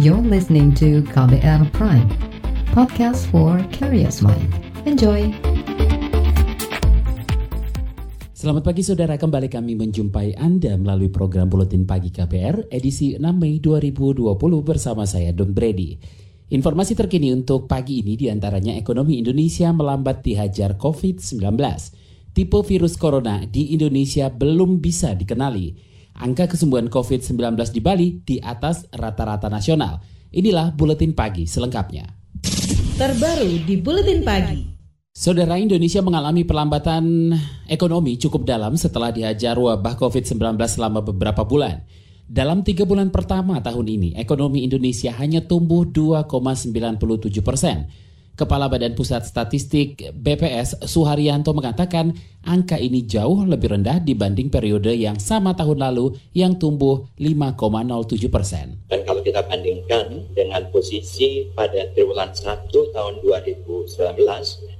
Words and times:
You're 0.00 0.24
listening 0.24 0.72
to 0.80 1.04
KBR 1.04 1.68
Prime, 1.76 2.08
podcast 2.72 3.28
for 3.28 3.60
curious 3.68 4.24
mind. 4.24 4.48
Enjoy! 4.88 5.28
Selamat 8.32 8.64
pagi 8.64 8.80
saudara, 8.80 9.20
kembali 9.20 9.52
kami 9.52 9.76
menjumpai 9.76 10.40
Anda 10.40 10.80
melalui 10.80 11.12
program 11.12 11.52
Buletin 11.52 11.84
Pagi 11.84 12.08
KBR 12.08 12.72
edisi 12.72 13.20
6 13.20 13.20
Mei 13.36 13.60
2020 13.60 14.32
bersama 14.64 15.04
saya 15.04 15.28
Don 15.36 15.52
Brady. 15.52 16.00
Informasi 16.48 16.96
terkini 16.96 17.28
untuk 17.28 17.68
pagi 17.68 18.00
ini 18.00 18.16
di 18.16 18.32
antaranya 18.32 18.72
ekonomi 18.72 19.20
Indonesia 19.20 19.68
melambat 19.76 20.24
dihajar 20.24 20.80
COVID-19. 20.80 21.44
Tipe 22.32 22.58
virus 22.64 22.96
corona 22.96 23.44
di 23.44 23.76
Indonesia 23.76 24.32
belum 24.32 24.80
bisa 24.80 25.12
dikenali 25.12 25.91
angka 26.16 26.48
kesembuhan 26.50 26.88
COVID-19 26.92 27.56
di 27.72 27.80
Bali 27.80 28.08
di 28.24 28.36
atas 28.40 28.88
rata-rata 28.92 29.48
nasional. 29.48 30.00
Inilah 30.32 30.72
Buletin 30.72 31.12
Pagi 31.12 31.44
selengkapnya. 31.44 32.08
Terbaru 32.96 33.64
di 33.64 33.76
Buletin 33.80 34.20
Pagi. 34.24 34.72
Saudara 35.12 35.60
Indonesia 35.60 36.00
mengalami 36.00 36.40
perlambatan 36.48 37.36
ekonomi 37.68 38.16
cukup 38.16 38.48
dalam 38.48 38.80
setelah 38.80 39.12
dihajar 39.12 39.60
wabah 39.60 40.00
COVID-19 40.00 40.56
selama 40.64 41.04
beberapa 41.04 41.44
bulan. 41.44 41.84
Dalam 42.24 42.64
tiga 42.64 42.88
bulan 42.88 43.12
pertama 43.12 43.60
tahun 43.60 43.92
ini, 43.92 44.08
ekonomi 44.16 44.64
Indonesia 44.64 45.12
hanya 45.20 45.44
tumbuh 45.44 45.84
2,97 45.84 47.44
persen 47.44 47.92
Kepala 48.32 48.64
Badan 48.64 48.96
Pusat 48.96 49.28
Statistik 49.28 50.08
BPS 50.16 50.88
Suharyanto 50.88 51.52
mengatakan 51.52 52.16
angka 52.40 52.80
ini 52.80 53.04
jauh 53.04 53.44
lebih 53.44 53.76
rendah 53.76 54.00
dibanding 54.00 54.48
periode 54.48 54.88
yang 54.96 55.20
sama 55.20 55.52
tahun 55.52 55.84
lalu 55.84 56.16
yang 56.32 56.56
tumbuh 56.56 57.04
5,07 57.20 58.32
persen. 58.32 58.80
Dan 58.88 59.04
kalau 59.04 59.20
kita 59.20 59.44
bandingkan 59.44 60.32
dengan 60.32 60.64
posisi 60.72 61.44
pada 61.52 61.92
triwulan 61.92 62.32
1 62.32 62.72
tahun 62.72 63.20
2019, 63.20 63.92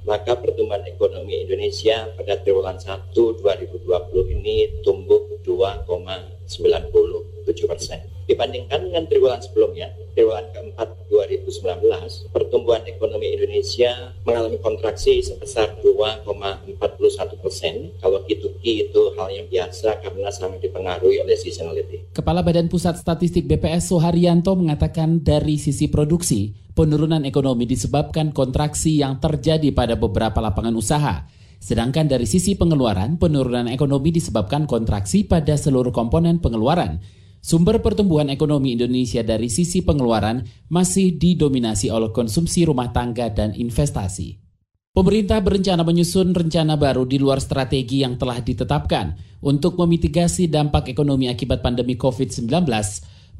maka 0.09 0.33
pertumbuhan 0.33 0.81
ekonomi 0.89 1.45
Indonesia 1.45 2.09
pada 2.17 2.41
triwulan 2.41 2.81
1 2.81 3.13
2020 3.13 4.33
ini 4.33 4.81
tumbuh 4.81 5.21
2,90 5.45 7.32
7 7.43 7.69
persen. 7.69 7.99
Dibandingkan 8.23 8.87
dengan 8.87 9.03
triwulan 9.05 9.43
sebelumnya, 9.43 9.91
triwulan 10.15 10.47
keempat 10.55 10.87
2019, 11.11 12.31
pertumbuhan 12.31 12.81
ekonomi 12.87 13.35
Indonesia 13.35 14.15
mengalami 14.23 14.57
kontraksi 14.63 15.19
sebesar 15.19 15.75
2,41 15.83 17.43
persen. 17.43 17.91
Kalau 17.99 18.23
dituki 18.23 18.87
itu 18.87 19.01
hal 19.19 19.27
yang 19.27 19.47
biasa 19.51 19.99
karena 19.99 20.31
sangat 20.31 20.63
dipengaruhi 20.63 21.19
oleh 21.19 21.35
seasonality. 21.35 22.15
Kepala 22.15 22.39
Badan 22.39 22.71
Pusat 22.71 23.03
Statistik 23.03 23.43
BPS 23.43 23.91
Soharyanto 23.91 24.55
mengatakan 24.55 25.19
dari 25.19 25.59
sisi 25.59 25.91
produksi, 25.91 26.55
penurunan 26.73 27.27
ekonomi 27.27 27.67
disebabkan 27.67 28.31
kontraksi 28.31 28.97
yang 29.03 29.19
terjadi 29.19 29.69
pada 29.75 29.99
beberapa 29.99 30.39
lapangan 30.39 30.73
usaha. 30.73 31.27
Sedangkan 31.63 32.11
dari 32.11 32.27
sisi 32.27 32.59
pengeluaran, 32.59 33.15
penurunan 33.15 33.71
ekonomi 33.71 34.11
disebabkan 34.11 34.67
kontraksi 34.67 35.23
pada 35.23 35.55
seluruh 35.55 35.95
komponen 35.95 36.43
pengeluaran, 36.43 36.99
Sumber 37.43 37.83
pertumbuhan 37.83 38.31
ekonomi 38.31 38.71
Indonesia 38.71 39.19
dari 39.19 39.51
sisi 39.51 39.83
pengeluaran 39.83 40.47
masih 40.71 41.19
didominasi 41.19 41.91
oleh 41.91 42.15
konsumsi 42.15 42.63
rumah 42.63 42.95
tangga 42.95 43.27
dan 43.35 43.51
investasi. 43.51 44.39
Pemerintah 44.95 45.43
berencana 45.43 45.83
menyusun 45.83 46.31
rencana 46.31 46.79
baru 46.79 47.03
di 47.03 47.19
luar 47.19 47.43
strategi 47.43 47.99
yang 47.99 48.15
telah 48.15 48.39
ditetapkan 48.39 49.19
untuk 49.43 49.75
memitigasi 49.75 50.47
dampak 50.47 50.87
ekonomi 50.87 51.27
akibat 51.27 51.59
pandemi 51.59 51.99
COVID-19. 51.99 52.47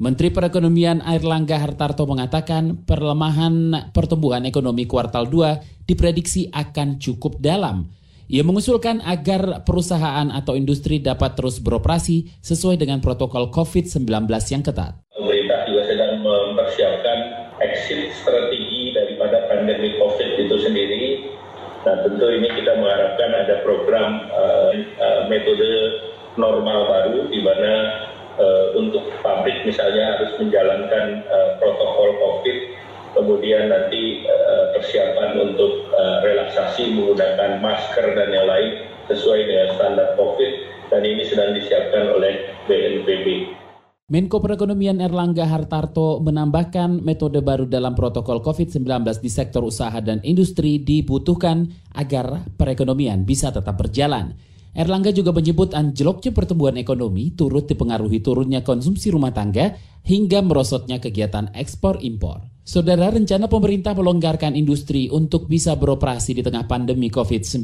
Menteri 0.03 0.35
Perekonomian 0.35 0.99
Airlangga 0.99 1.63
Hartarto 1.63 2.03
mengatakan 2.03 2.83
perlemahan 2.83 3.87
pertumbuhan 3.95 4.43
ekonomi 4.43 4.83
kuartal 4.83 5.31
2 5.31 5.87
diprediksi 5.87 6.51
akan 6.51 6.99
cukup 6.99 7.39
dalam 7.39 7.87
ia 8.31 8.43
mengusulkan 8.43 9.03
agar 9.03 9.67
perusahaan 9.67 10.31
atau 10.31 10.55
industri 10.55 11.03
dapat 11.03 11.35
terus 11.35 11.59
beroperasi 11.59 12.39
sesuai 12.39 12.79
dengan 12.79 13.03
protokol 13.03 13.51
COVID-19 13.51 14.07
yang 14.27 14.63
ketat. 14.63 14.99
Pemerintah 15.11 15.59
juga 15.67 15.81
sedang 15.87 16.23
mempersiapkan 16.23 17.17
exit 17.59 18.11
strategi 18.17 18.95
daripada 18.95 19.47
pandemi 19.51 19.95
COVID 19.99 20.29
itu 20.39 20.55
sendiri. 20.59 21.03
Nah 21.83 21.99
tentu 22.07 22.25
ini 22.31 22.47
kita 22.47 22.79
mengharapkan 22.79 23.29
ada 23.43 23.55
program 23.67 24.23
uh, 24.31 24.71
uh, 25.03 25.21
metode 25.27 25.99
normal 26.39 26.87
baru 26.87 27.27
di 27.27 27.39
mana 27.43 27.73
uh, 28.39 28.65
untuk 28.79 29.03
pabrik 29.21 29.67
misalnya 29.67 30.17
harus 30.17 30.31
menjalankan 30.39 31.21
uh, 31.27 31.49
protokol 31.59 32.09
COVID 32.17 32.57
kemudian 33.13 33.69
nanti 33.69 34.25
uh, 34.25 34.73
persiapan 34.77 35.39
untuk 35.39 35.89
uh, 35.93 36.17
relaksasi 36.25 36.93
menggunakan 36.97 37.61
masker 37.61 38.17
dan 38.17 38.29
yang 38.33 38.45
lain 38.49 38.69
sesuai 39.07 39.39
dengan 39.47 39.67
standar 39.77 40.07
COVID 40.17 40.51
dan 40.93 41.01
ini 41.01 41.23
sedang 41.25 41.57
disiapkan 41.57 42.13
oleh 42.13 42.53
BNPB. 42.69 43.57
Menko 44.13 44.43
Perekonomian 44.43 44.99
Erlangga 44.99 45.47
Hartarto 45.47 46.21
menambahkan 46.21 47.01
metode 47.01 47.39
baru 47.41 47.65
dalam 47.65 47.95
protokol 47.95 48.43
COVID-19 48.43 48.85
di 49.23 49.31
sektor 49.31 49.63
usaha 49.63 49.95
dan 50.03 50.21
industri 50.27 50.77
dibutuhkan 50.77 51.71
agar 51.95 52.45
perekonomian 52.59 53.23
bisa 53.23 53.49
tetap 53.49 53.73
berjalan. 53.73 54.35
Erlangga 54.75 55.09
juga 55.15 55.33
menyebut 55.33 55.73
anjloknya 55.73 56.29
pertumbuhan 56.29 56.77
ekonomi 56.77 57.33
turut 57.33 57.65
dipengaruhi 57.65 58.19
turunnya 58.19 58.61
konsumsi 58.61 59.09
rumah 59.09 59.33
tangga 59.33 59.73
hingga 60.05 60.45
merosotnya 60.45 61.01
kegiatan 61.01 61.49
ekspor 61.55 61.97
impor. 62.03 62.52
Saudara, 62.63 63.11
rencana 63.11 63.51
pemerintah 63.51 63.91
melonggarkan 63.91 64.55
industri 64.55 65.11
untuk 65.11 65.51
bisa 65.51 65.75
beroperasi 65.75 66.39
di 66.39 66.41
tengah 66.47 66.63
pandemi 66.63 67.11
COVID-19 67.11 67.59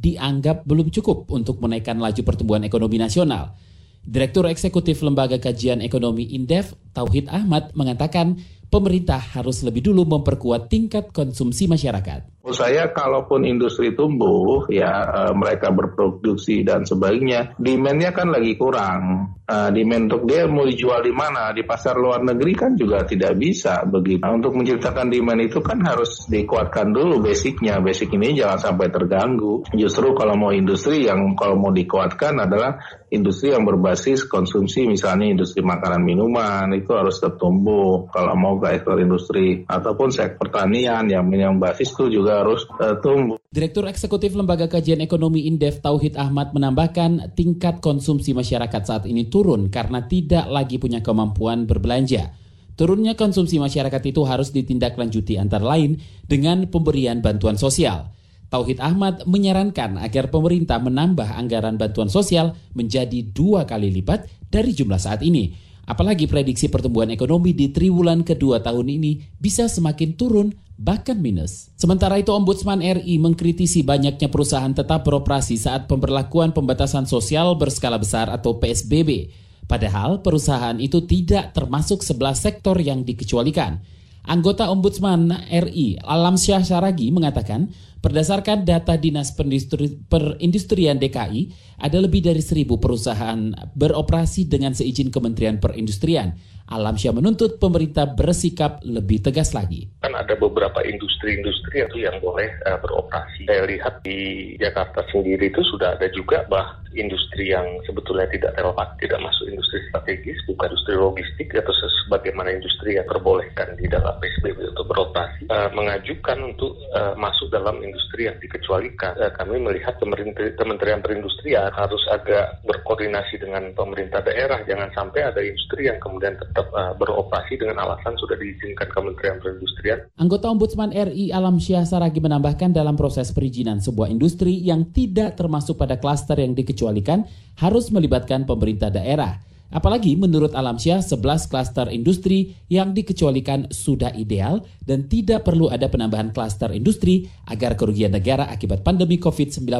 dianggap 0.00 0.64
belum 0.64 0.88
cukup 0.88 1.28
untuk 1.28 1.60
menaikkan 1.60 2.00
laju 2.00 2.24
pertumbuhan 2.24 2.64
ekonomi 2.64 2.96
nasional. 2.96 3.52
Direktur 4.00 4.48
Eksekutif 4.48 5.04
Lembaga 5.04 5.36
Kajian 5.36 5.84
Ekonomi 5.84 6.32
Indef, 6.32 6.72
Tauhid 6.96 7.28
Ahmad, 7.28 7.76
mengatakan 7.76 8.40
pemerintah 8.70 9.18
harus 9.18 9.66
lebih 9.66 9.90
dulu 9.90 10.06
memperkuat 10.06 10.70
tingkat 10.70 11.10
konsumsi 11.10 11.66
masyarakat. 11.66 12.40
Menurut 12.40 12.56
saya 12.56 12.88
kalaupun 12.88 13.44
industri 13.44 13.92
tumbuh 13.92 14.64
ya 14.72 15.04
uh, 15.04 15.32
mereka 15.36 15.68
berproduksi 15.76 16.64
dan 16.64 16.88
sebagainya, 16.88 17.52
demandnya 17.60 18.16
kan 18.16 18.32
lagi 18.32 18.56
kurang. 18.56 19.36
Uh, 19.44 19.68
demand 19.74 20.08
untuk 20.08 20.30
dia 20.30 20.46
mau 20.46 20.64
dijual 20.64 21.04
di 21.04 21.12
mana? 21.12 21.52
Di 21.52 21.66
pasar 21.66 21.98
luar 22.00 22.22
negeri 22.22 22.54
kan 22.56 22.72
juga 22.78 23.04
tidak 23.04 23.36
bisa 23.36 23.84
begitu. 23.84 24.22
Nah, 24.24 24.38
untuk 24.38 24.56
menciptakan 24.56 25.10
demand 25.12 25.42
itu 25.42 25.60
kan 25.60 25.84
harus 25.84 26.30
dikuatkan 26.30 26.94
dulu 26.94 27.20
basicnya. 27.20 27.76
Basic 27.82 28.08
ini 28.16 28.32
jangan 28.38 28.56
sampai 28.56 28.88
terganggu. 28.88 29.66
Justru 29.76 30.16
kalau 30.16 30.38
mau 30.38 30.54
industri 30.54 31.04
yang 31.04 31.36
kalau 31.36 31.60
mau 31.60 31.74
dikuatkan 31.74 32.40
adalah 32.40 32.78
industri 33.10 33.50
yang 33.50 33.66
berbasis 33.66 34.24
konsumsi 34.24 34.86
misalnya 34.86 35.26
industri 35.28 35.60
makanan 35.66 36.00
minuman 36.00 36.70
itu 36.72 36.94
harus 36.94 37.18
tertumbuh. 37.18 38.06
Kalau 38.08 38.32
mau 38.38 38.56
ekspor 38.68 39.00
industri 39.00 39.64
ataupun 39.64 40.12
sektor 40.12 40.50
pertanian 40.50 41.08
yang 41.08 41.24
yang 41.32 41.56
itu 41.80 42.12
juga 42.12 42.44
harus 42.44 42.68
uh, 42.76 43.00
tumbuh. 43.00 43.40
Direktur 43.48 43.88
Eksekutif 43.88 44.36
Lembaga 44.36 44.68
Kajian 44.68 45.00
Ekonomi 45.00 45.48
Indef 45.48 45.80
Tauhid 45.80 46.20
Ahmad 46.20 46.52
menambahkan 46.52 47.32
tingkat 47.32 47.80
konsumsi 47.80 48.36
masyarakat 48.36 48.82
saat 48.84 49.04
ini 49.08 49.30
turun 49.32 49.72
karena 49.72 50.04
tidak 50.04 50.50
lagi 50.50 50.76
punya 50.76 51.00
kemampuan 51.00 51.64
berbelanja. 51.64 52.36
Turunnya 52.76 53.12
konsumsi 53.12 53.60
masyarakat 53.60 54.02
itu 54.08 54.24
harus 54.24 54.56
ditindaklanjuti 54.56 55.36
antara 55.36 55.76
lain 55.76 56.00
dengan 56.24 56.64
pemberian 56.68 57.20
bantuan 57.20 57.60
sosial. 57.60 58.08
Tauhid 58.50 58.82
Ahmad 58.82 59.28
menyarankan 59.30 60.00
agar 60.02 60.26
pemerintah 60.26 60.82
menambah 60.82 61.38
anggaran 61.38 61.78
bantuan 61.78 62.10
sosial 62.10 62.58
menjadi 62.74 63.22
dua 63.30 63.62
kali 63.62 63.94
lipat 63.94 64.26
dari 64.50 64.74
jumlah 64.74 64.98
saat 64.98 65.22
ini 65.22 65.69
Apalagi 65.90 66.30
prediksi 66.30 66.70
pertumbuhan 66.70 67.10
ekonomi 67.10 67.50
di 67.50 67.74
triwulan 67.74 68.22
kedua 68.22 68.62
tahun 68.62 68.94
ini 68.94 69.34
bisa 69.42 69.66
semakin 69.66 70.14
turun 70.14 70.54
bahkan 70.78 71.18
minus. 71.18 71.74
Sementara 71.74 72.14
itu 72.22 72.30
Ombudsman 72.30 72.78
RI 72.78 73.18
mengkritisi 73.18 73.82
banyaknya 73.82 74.30
perusahaan 74.30 74.70
tetap 74.70 75.02
beroperasi 75.02 75.58
saat 75.58 75.90
pemberlakuan 75.90 76.54
pembatasan 76.54 77.10
sosial 77.10 77.58
berskala 77.58 77.98
besar 77.98 78.30
atau 78.30 78.62
PSBB. 78.62 79.34
Padahal 79.66 80.22
perusahaan 80.22 80.78
itu 80.78 81.02
tidak 81.10 81.58
termasuk 81.58 82.06
sebelah 82.06 82.38
sektor 82.38 82.78
yang 82.78 83.02
dikecualikan. 83.02 83.82
Anggota 84.30 84.70
Ombudsman 84.70 85.32
RI 85.50 85.98
Alam 86.06 86.38
Syah 86.38 86.62
Saragi 86.62 87.10
mengatakan 87.10 87.66
Berdasarkan 88.00 88.64
data 88.64 88.96
Dinas 88.96 89.36
Perindustrian 89.36 90.96
DKI, 90.96 91.40
ada 91.84 91.98
lebih 92.00 92.24
dari 92.24 92.40
seribu 92.40 92.80
perusahaan 92.80 93.52
beroperasi 93.76 94.48
dengan 94.48 94.72
seizin 94.72 95.12
Kementerian 95.12 95.60
Perindustrian. 95.60 96.32
Alamsyah 96.70 97.10
menuntut 97.10 97.58
pemerintah 97.58 98.06
bersikap 98.06 98.78
lebih 98.86 99.18
tegas 99.26 99.52
lagi. 99.58 99.90
Kan 100.06 100.14
ada 100.14 100.38
beberapa 100.38 100.78
industri-industri 100.86 101.82
itu 101.82 102.06
yang 102.06 102.22
boleh 102.22 102.46
uh, 102.62 102.78
beroperasi. 102.78 103.42
Saya 103.42 103.66
lihat 103.66 104.06
di 104.06 104.54
Jakarta 104.54 105.02
sendiri 105.10 105.50
itu 105.50 105.60
sudah 105.66 105.98
ada 105.98 106.06
juga 106.14 106.46
bah 106.46 106.78
industri 106.94 107.50
yang 107.50 107.66
sebetulnya 107.86 108.30
tidak 108.30 108.54
relevan, 108.54 108.86
tidak 109.02 109.18
masuk 109.18 109.50
industri 109.50 109.82
strategis, 109.90 110.38
bukan 110.46 110.70
industri 110.70 110.94
logistik 110.94 111.48
atau 111.58 111.74
sebagaimana 112.06 112.54
industri 112.54 112.98
yang 112.98 113.06
terbolehkan 113.10 113.74
di 113.74 113.86
dalam 113.90 114.14
PSBB 114.22 114.70
untuk 114.70 114.86
beroperasi, 114.94 115.50
uh, 115.50 115.70
mengajukan 115.74 116.38
untuk 116.54 116.78
uh, 116.94 117.18
masuk 117.18 117.50
dalam 117.50 117.82
industri 117.90 118.30
yang 118.30 118.38
dikecualikan. 118.38 119.18
Uh, 119.18 119.32
kami 119.34 119.58
melihat 119.58 119.98
Kementerian 119.98 121.02
Perindustrian 121.02 121.74
harus 121.74 122.00
agak 122.14 122.62
berkoordinasi 122.62 123.42
dengan 123.42 123.74
pemerintah 123.74 124.22
daerah, 124.22 124.62
jangan 124.64 124.88
sampai 124.94 125.26
ada 125.26 125.42
industri 125.42 125.90
yang 125.90 125.98
kemudian 125.98 126.38
tetap 126.38 126.70
uh, 126.70 126.94
beroperasi 126.94 127.58
dengan 127.58 127.82
alasan 127.82 128.14
sudah 128.16 128.38
diizinkan 128.38 128.88
Kementerian 128.94 129.42
Perindustrian. 129.42 129.98
Anggota 130.16 130.46
Ombudsman 130.48 130.94
RI 130.94 131.34
Alam 131.34 131.58
Syah 131.58 131.82
Saragi 131.82 132.22
menambahkan 132.22 132.70
dalam 132.70 132.94
proses 132.94 133.34
perizinan 133.34 133.82
sebuah 133.82 134.06
industri 134.06 134.54
yang 134.62 134.94
tidak 134.94 135.34
termasuk 135.34 135.74
pada 135.74 135.98
klaster 135.98 136.38
yang 136.38 136.54
dikecualikan 136.54 137.26
harus 137.58 137.90
melibatkan 137.90 138.46
pemerintah 138.46 138.88
daerah. 138.94 139.49
Apalagi 139.70 140.18
menurut 140.18 140.50
Alam 140.58 140.82
Syah, 140.82 140.98
11 140.98 141.46
klaster 141.46 141.86
industri 141.94 142.58
yang 142.66 142.90
dikecualikan 142.90 143.70
sudah 143.70 144.10
ideal 144.18 144.66
dan 144.82 145.06
tidak 145.06 145.46
perlu 145.46 145.70
ada 145.70 145.86
penambahan 145.86 146.34
klaster 146.34 146.74
industri 146.74 147.30
agar 147.46 147.78
kerugian 147.78 148.10
negara 148.10 148.50
akibat 148.50 148.82
pandemi 148.82 149.22
COVID-19 149.22 149.70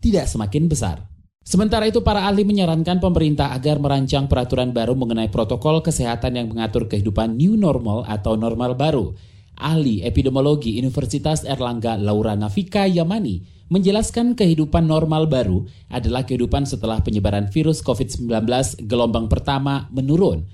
tidak 0.00 0.24
semakin 0.24 0.64
besar. 0.72 0.96
Sementara 1.46 1.86
itu, 1.86 2.02
para 2.02 2.26
ahli 2.26 2.42
menyarankan 2.42 2.98
pemerintah 2.98 3.54
agar 3.54 3.78
merancang 3.78 4.26
peraturan 4.26 4.74
baru 4.74 4.98
mengenai 4.98 5.30
protokol 5.30 5.78
kesehatan 5.78 6.34
yang 6.34 6.50
mengatur 6.50 6.90
kehidupan 6.90 7.38
new 7.38 7.54
normal 7.54 8.02
atau 8.02 8.34
normal 8.34 8.74
baru. 8.74 9.14
Ahli 9.56 10.04
epidemiologi 10.04 10.76
Universitas 10.76 11.42
Erlangga 11.42 11.96
Laura 11.96 12.36
Nafika 12.36 12.84
Yamani 12.84 13.42
menjelaskan 13.72 14.38
kehidupan 14.38 14.86
normal 14.86 15.26
baru 15.26 15.66
adalah 15.90 16.22
kehidupan 16.22 16.68
setelah 16.68 17.02
penyebaran 17.02 17.50
virus 17.50 17.82
COVID-19 17.82 18.30
gelombang 18.86 19.26
pertama 19.26 19.90
menurun 19.90 20.46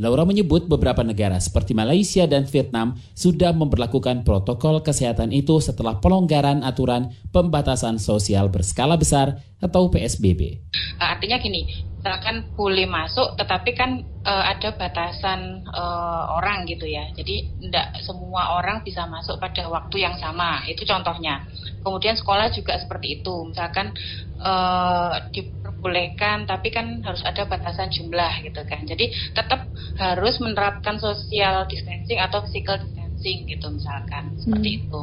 Laura 0.00 0.24
menyebut 0.24 0.64
beberapa 0.64 1.04
negara 1.04 1.36
seperti 1.36 1.76
Malaysia 1.76 2.24
dan 2.24 2.48
Vietnam 2.48 2.96
sudah 3.12 3.52
memperlakukan 3.52 4.24
protokol 4.24 4.80
kesehatan 4.80 5.28
itu 5.28 5.60
setelah 5.60 6.00
pelonggaran 6.00 6.64
aturan 6.64 7.12
pembatasan 7.34 8.00
sosial 8.00 8.48
berskala 8.48 8.96
besar 8.96 9.44
atau 9.60 9.92
PSBB. 9.92 10.62
Artinya 10.96 11.36
gini, 11.36 11.89
misalkan 12.00 12.48
boleh 12.56 12.88
masuk 12.88 13.36
tetapi 13.36 13.76
kan 13.76 14.00
uh, 14.24 14.44
ada 14.48 14.72
batasan 14.72 15.68
uh, 15.68 16.32
orang 16.40 16.64
gitu 16.64 16.88
ya. 16.88 17.12
Jadi 17.12 17.44
tidak 17.60 18.00
semua 18.00 18.56
orang 18.56 18.80
bisa 18.80 19.04
masuk 19.04 19.36
pada 19.36 19.68
waktu 19.68 20.00
yang 20.00 20.16
sama 20.16 20.64
itu 20.64 20.88
contohnya. 20.88 21.44
Kemudian 21.84 22.16
sekolah 22.16 22.48
juga 22.56 22.80
seperti 22.80 23.20
itu. 23.20 23.52
Misalkan 23.52 23.92
uh, 24.40 25.28
diperbolehkan 25.28 26.48
tapi 26.48 26.72
kan 26.72 27.04
harus 27.04 27.20
ada 27.20 27.44
batasan 27.44 27.92
jumlah 27.92 28.48
gitu 28.48 28.64
kan. 28.64 28.80
Jadi 28.88 29.36
tetap 29.36 29.68
harus 30.00 30.40
menerapkan 30.40 30.96
social 30.96 31.68
distancing 31.68 32.16
atau 32.16 32.40
physical 32.48 32.80
distancing 32.80 33.44
gitu 33.44 33.68
misalkan. 33.68 34.40
Seperti 34.40 34.68
hmm. 34.72 34.80
itu. 34.88 35.00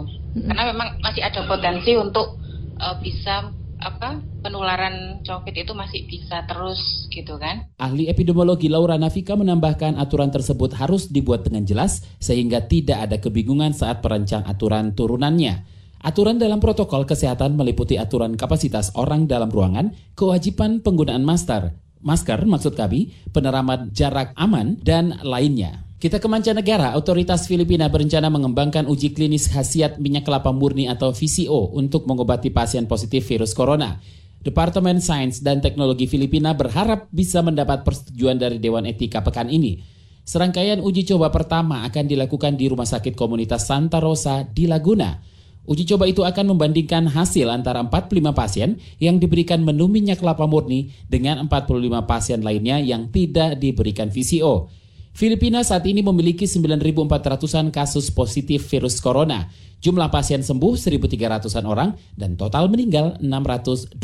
Karena 0.49 0.63
memang 0.73 0.97
masih 1.05 1.21
ada 1.21 1.45
potensi 1.45 1.93
untuk 1.93 2.41
uh, 2.81 2.97
bisa 2.97 3.53
apa 3.77 4.21
penularan 4.41 5.21
COVID 5.21 5.55
itu 5.55 5.73
masih 5.77 6.05
bisa 6.09 6.43
terus 6.49 7.07
gitu 7.13 7.37
kan. 7.37 7.69
Ahli 7.77 8.09
epidemiologi 8.09 8.69
Laura 8.69 8.97
Nafika 8.97 9.37
menambahkan 9.37 9.97
aturan 10.01 10.33
tersebut 10.33 10.73
harus 10.77 11.09
dibuat 11.09 11.45
dengan 11.45 11.63
jelas 11.65 12.05
sehingga 12.17 12.65
tidak 12.65 13.09
ada 13.09 13.17
kebingungan 13.21 13.73
saat 13.73 14.01
perancang 14.01 14.45
aturan 14.45 14.93
turunannya. 14.97 15.65
Aturan 15.97 16.37
dalam 16.37 16.61
protokol 16.61 17.09
kesehatan 17.09 17.57
meliputi 17.57 17.97
aturan 17.97 18.37
kapasitas 18.37 18.93
orang 18.93 19.25
dalam 19.25 19.49
ruangan, 19.49 19.89
kewajiban 20.13 20.85
penggunaan 20.85 21.25
masker, 21.25 21.73
masker 22.05 22.45
maksud 22.45 22.77
kami, 22.77 23.17
penerapan 23.33 23.89
jarak 23.97 24.29
aman, 24.37 24.77
dan 24.85 25.17
lainnya. 25.25 25.86
Kita 25.97 26.21
ke 26.21 26.29
mancanegara, 26.29 26.93
otoritas 26.93 27.49
Filipina 27.49 27.89
berencana 27.89 28.29
mengembangkan 28.29 28.85
uji 28.85 29.17
klinis 29.17 29.49
khasiat 29.49 29.97
minyak 29.97 30.29
kelapa 30.29 30.53
murni 30.53 30.85
atau 30.85 31.09
VCO 31.09 31.73
untuk 31.73 32.05
mengobati 32.05 32.53
pasien 32.53 32.85
positif 32.85 33.25
virus 33.25 33.57
corona. 33.57 33.97
Departemen 34.45 35.01
Sains 35.01 35.41
dan 35.41 35.57
Teknologi 35.57 36.05
Filipina 36.05 36.53
berharap 36.53 37.09
bisa 37.09 37.41
mendapat 37.41 37.81
persetujuan 37.81 38.37
dari 38.37 38.61
Dewan 38.61 38.85
Etika 38.85 39.25
pekan 39.25 39.49
ini. 39.49 39.81
Serangkaian 40.21 40.85
uji 40.85 41.01
coba 41.09 41.33
pertama 41.33 41.81
akan 41.89 42.05
dilakukan 42.05 42.53
di 42.61 42.69
Rumah 42.69 42.85
Sakit 42.85 43.17
Komunitas 43.17 43.65
Santa 43.65 43.97
Rosa 43.97 44.45
di 44.45 44.69
Laguna. 44.69 45.17
Uji 45.65 45.89
coba 45.89 46.05
itu 46.05 46.21
akan 46.21 46.53
membandingkan 46.53 47.09
hasil 47.09 47.49
antara 47.49 47.81
45 47.81 48.37
pasien 48.37 48.77
yang 49.01 49.17
diberikan 49.17 49.65
menu 49.65 49.89
minyak 49.89 50.21
kelapa 50.21 50.45
murni 50.45 50.93
dengan 51.09 51.41
45 51.49 52.05
pasien 52.05 52.45
lainnya 52.45 52.77
yang 52.77 53.09
tidak 53.09 53.57
diberikan 53.57 54.13
VCO. 54.13 54.85
Filipina 55.17 55.65
saat 55.65 55.81
ini 55.89 56.05
memiliki 56.05 56.45
9.400-an 56.45 57.73
kasus 57.73 58.13
positif 58.13 58.69
virus 58.69 59.01
corona. 59.01 59.49
Jumlah 59.81 60.13
pasien 60.13 60.45
sembuh 60.45 60.77
1.300-an 60.77 61.65
orang 61.65 61.97
dan 62.13 62.37
total 62.37 62.69
meninggal 62.69 63.17
623 63.17 63.97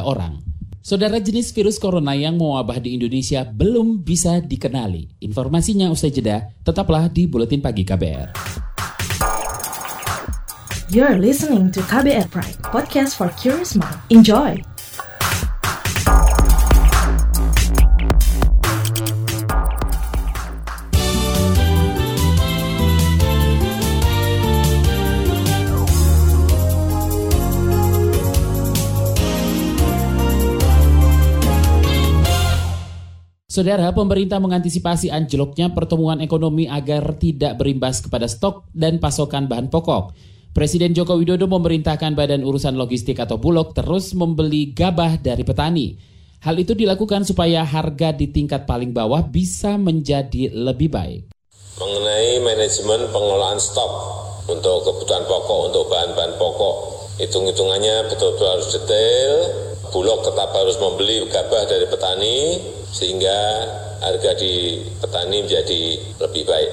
orang. 0.00 0.40
Saudara 0.80 1.20
jenis 1.20 1.52
virus 1.52 1.76
corona 1.76 2.16
yang 2.16 2.40
mewabah 2.40 2.80
di 2.80 2.96
Indonesia 2.96 3.44
belum 3.44 4.00
bisa 4.00 4.40
dikenali. 4.40 5.20
Informasinya 5.20 5.92
usai 5.92 6.08
jeda, 6.08 6.48
tetaplah 6.64 7.12
di 7.12 7.28
Buletin 7.28 7.60
Pagi 7.60 7.84
KBR. 7.84 8.32
You're 10.88 11.20
listening 11.20 11.68
to 11.76 11.84
KBR 11.84 12.32
Pride, 12.32 12.56
podcast 12.64 13.20
for 13.20 13.28
curious 13.36 13.76
mind. 13.76 14.00
Enjoy! 14.08 14.56
Saudara, 33.50 33.90
pemerintah 33.90 34.38
mengantisipasi 34.38 35.10
anjloknya 35.10 35.74
pertumbuhan 35.74 36.22
ekonomi 36.22 36.70
agar 36.70 37.18
tidak 37.18 37.58
berimbas 37.58 37.98
kepada 37.98 38.30
stok 38.30 38.70
dan 38.70 39.02
pasokan 39.02 39.50
bahan 39.50 39.66
pokok. 39.66 40.14
Presiden 40.54 40.94
Joko 40.94 41.18
Widodo 41.18 41.50
memerintahkan 41.50 42.14
Badan 42.14 42.46
Urusan 42.46 42.78
Logistik 42.78 43.18
atau 43.18 43.42
Bulog 43.42 43.74
terus 43.74 44.14
membeli 44.14 44.70
gabah 44.70 45.18
dari 45.18 45.42
petani. 45.42 45.98
Hal 46.46 46.62
itu 46.62 46.78
dilakukan 46.78 47.26
supaya 47.26 47.66
harga 47.66 48.14
di 48.14 48.30
tingkat 48.30 48.70
paling 48.70 48.94
bawah 48.94 49.26
bisa 49.26 49.74
menjadi 49.74 50.54
lebih 50.54 50.94
baik. 50.94 51.34
Mengenai 51.82 52.38
manajemen 52.46 53.10
pengelolaan 53.10 53.58
stok 53.58 53.92
untuk 54.46 54.86
kebutuhan 54.86 55.26
pokok, 55.26 55.74
untuk 55.74 55.90
bahan-bahan 55.90 56.38
pokok, 56.38 56.76
hitung-hitungannya 57.18 58.14
betul-betul 58.14 58.46
harus 58.46 58.68
detail. 58.78 59.30
Bulog 59.90 60.22
tetap 60.22 60.54
harus 60.54 60.78
membeli 60.78 61.26
gabah 61.26 61.66
dari 61.66 61.86
petani, 61.90 62.38
sehingga 62.90 63.38
harga 64.00 64.32
di 64.38 64.80
petani 65.02 65.42
menjadi 65.42 65.82
lebih 66.22 66.42
baik. 66.46 66.70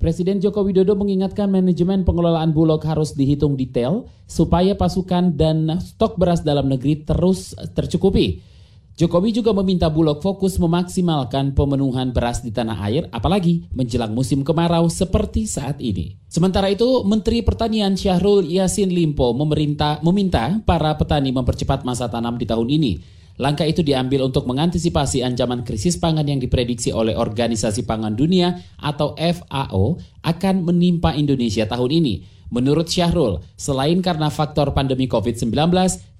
Presiden 0.00 0.36
Joko 0.36 0.60
Widodo 0.64 0.92
mengingatkan 1.00 1.48
manajemen 1.48 2.04
pengelolaan 2.04 2.52
Bulog 2.52 2.84
harus 2.84 3.16
dihitung 3.16 3.56
detail 3.56 4.04
supaya 4.28 4.76
pasukan 4.76 5.32
dan 5.32 5.80
stok 5.80 6.20
beras 6.20 6.44
dalam 6.44 6.68
negeri 6.68 7.08
terus 7.08 7.56
tercukupi. 7.72 8.53
Jokowi 8.94 9.34
juga 9.34 9.50
meminta 9.50 9.90
Bulog 9.90 10.22
fokus 10.22 10.54
memaksimalkan 10.54 11.50
pemenuhan 11.50 12.14
beras 12.14 12.46
di 12.46 12.54
tanah 12.54 12.78
air, 12.78 13.10
apalagi 13.10 13.66
menjelang 13.74 14.14
musim 14.14 14.46
kemarau 14.46 14.86
seperti 14.86 15.50
saat 15.50 15.82
ini. 15.82 16.14
Sementara 16.30 16.70
itu, 16.70 17.02
Menteri 17.02 17.42
Pertanian 17.42 17.98
Syahrul 17.98 18.46
Yasin 18.46 18.94
Limpo 18.94 19.34
memerintah, 19.34 19.98
meminta 20.06 20.62
para 20.62 20.94
petani 20.94 21.34
mempercepat 21.34 21.82
masa 21.82 22.06
tanam 22.06 22.38
di 22.38 22.46
tahun 22.46 22.70
ini. 22.70 22.92
Langkah 23.34 23.66
itu 23.66 23.82
diambil 23.82 24.30
untuk 24.30 24.46
mengantisipasi 24.46 25.26
ancaman 25.26 25.66
krisis 25.66 25.98
pangan 25.98 26.30
yang 26.30 26.38
diprediksi 26.38 26.94
oleh 26.94 27.18
Organisasi 27.18 27.82
Pangan 27.82 28.14
Dunia 28.14 28.62
atau 28.78 29.18
FAO 29.18 29.98
akan 30.22 30.54
menimpa 30.62 31.18
Indonesia 31.18 31.66
tahun 31.66 31.98
ini. 31.98 32.14
Menurut 32.54 32.86
Syahrul, 32.86 33.42
selain 33.58 33.98
karena 33.98 34.30
faktor 34.30 34.70
pandemi 34.70 35.10
COVID-19, 35.10 35.50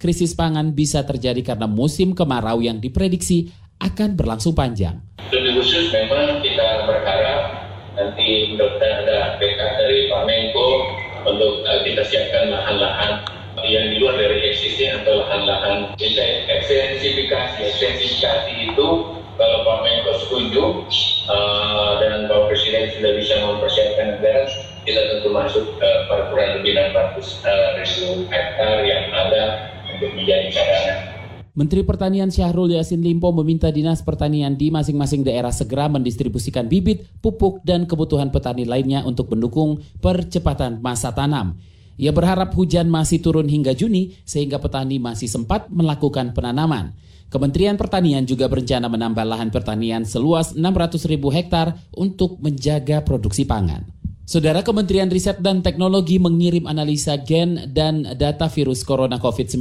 krisis 0.02 0.34
pangan 0.34 0.74
bisa 0.74 1.06
terjadi 1.06 1.54
karena 1.54 1.70
musim 1.70 2.10
kemarau 2.10 2.58
yang 2.58 2.82
diprediksi 2.82 3.54
akan 3.78 4.18
berlangsung 4.18 4.50
panjang. 4.50 4.98
Lebih 5.30 5.62
khusus 5.62 5.94
memang 5.94 6.42
kita 6.42 6.90
berharap 6.90 7.70
nanti 7.94 8.50
mudah-mudahan 8.50 9.06
ada 9.06 9.38
BK 9.38 9.60
dari 9.78 10.10
Pak 10.10 10.22
Menko 10.26 10.68
untuk 11.22 11.62
uh, 11.70 11.80
kita 11.86 12.02
siapkan 12.02 12.50
lahan-lahan 12.50 13.22
yang 13.62 13.94
di 13.94 14.02
luar 14.02 14.18
dari 14.18 14.50
existing 14.50 15.06
atau 15.06 15.22
lahan-lahan 15.22 15.94
ekstensifikasi. 16.50 17.62
Ekstensifikasi 17.62 18.74
itu 18.74 18.88
kalau 19.38 19.58
Pak 19.62 19.78
Menko 19.86 20.12
setuju 20.26 20.64
uh, 21.30 22.02
dan 22.02 22.26
Pak 22.26 22.50
Presiden 22.50 22.90
sudah 22.98 23.12
bisa 23.22 23.34
mempersiapkan 23.38 24.18
anggaran, 24.18 24.73
kita 24.84 25.00
tentu 25.16 25.32
masuk 25.32 25.64
ke 25.80 25.90
kurang 26.08 26.60
lebih 26.60 26.76
600 26.76 27.40
uh, 27.40 27.68
ribu 27.80 28.28
hektar 28.28 28.84
yang 28.84 29.04
ada 29.10 29.44
untuk 29.96 30.12
menjadi 30.12 30.48
cadangan. 30.52 30.98
Menteri 31.54 31.86
Pertanian 31.86 32.34
Syahrul 32.34 32.74
Yassin 32.74 32.98
Limpo 32.98 33.30
meminta 33.30 33.70
Dinas 33.70 34.02
Pertanian 34.02 34.58
di 34.58 34.74
masing-masing 34.74 35.22
daerah 35.22 35.54
segera 35.54 35.86
mendistribusikan 35.86 36.66
bibit, 36.66 37.06
pupuk, 37.22 37.62
dan 37.62 37.86
kebutuhan 37.86 38.34
petani 38.34 38.66
lainnya 38.66 39.06
untuk 39.06 39.30
mendukung 39.30 39.78
percepatan 40.02 40.82
masa 40.82 41.14
tanam. 41.14 41.54
Ia 41.94 42.10
berharap 42.10 42.50
hujan 42.58 42.90
masih 42.90 43.22
turun 43.22 43.46
hingga 43.46 43.70
Juni 43.70 44.18
sehingga 44.26 44.58
petani 44.58 44.98
masih 44.98 45.30
sempat 45.30 45.70
melakukan 45.70 46.34
penanaman. 46.34 46.90
Kementerian 47.30 47.78
Pertanian 47.78 48.26
juga 48.26 48.50
berencana 48.50 48.90
menambah 48.90 49.22
lahan 49.22 49.54
pertanian 49.54 50.02
seluas 50.02 50.58
600 50.58 51.06
ribu 51.06 51.30
hektar 51.30 51.78
untuk 51.94 52.42
menjaga 52.42 53.06
produksi 53.06 53.46
pangan. 53.46 53.93
Saudara 54.24 54.64
Kementerian 54.64 55.12
Riset 55.12 55.44
dan 55.44 55.60
Teknologi 55.60 56.16
mengirim 56.16 56.64
analisa 56.64 57.12
gen 57.20 57.60
dan 57.76 58.08
data 58.16 58.48
virus 58.48 58.80
corona 58.80 59.20
COVID-19 59.20 59.60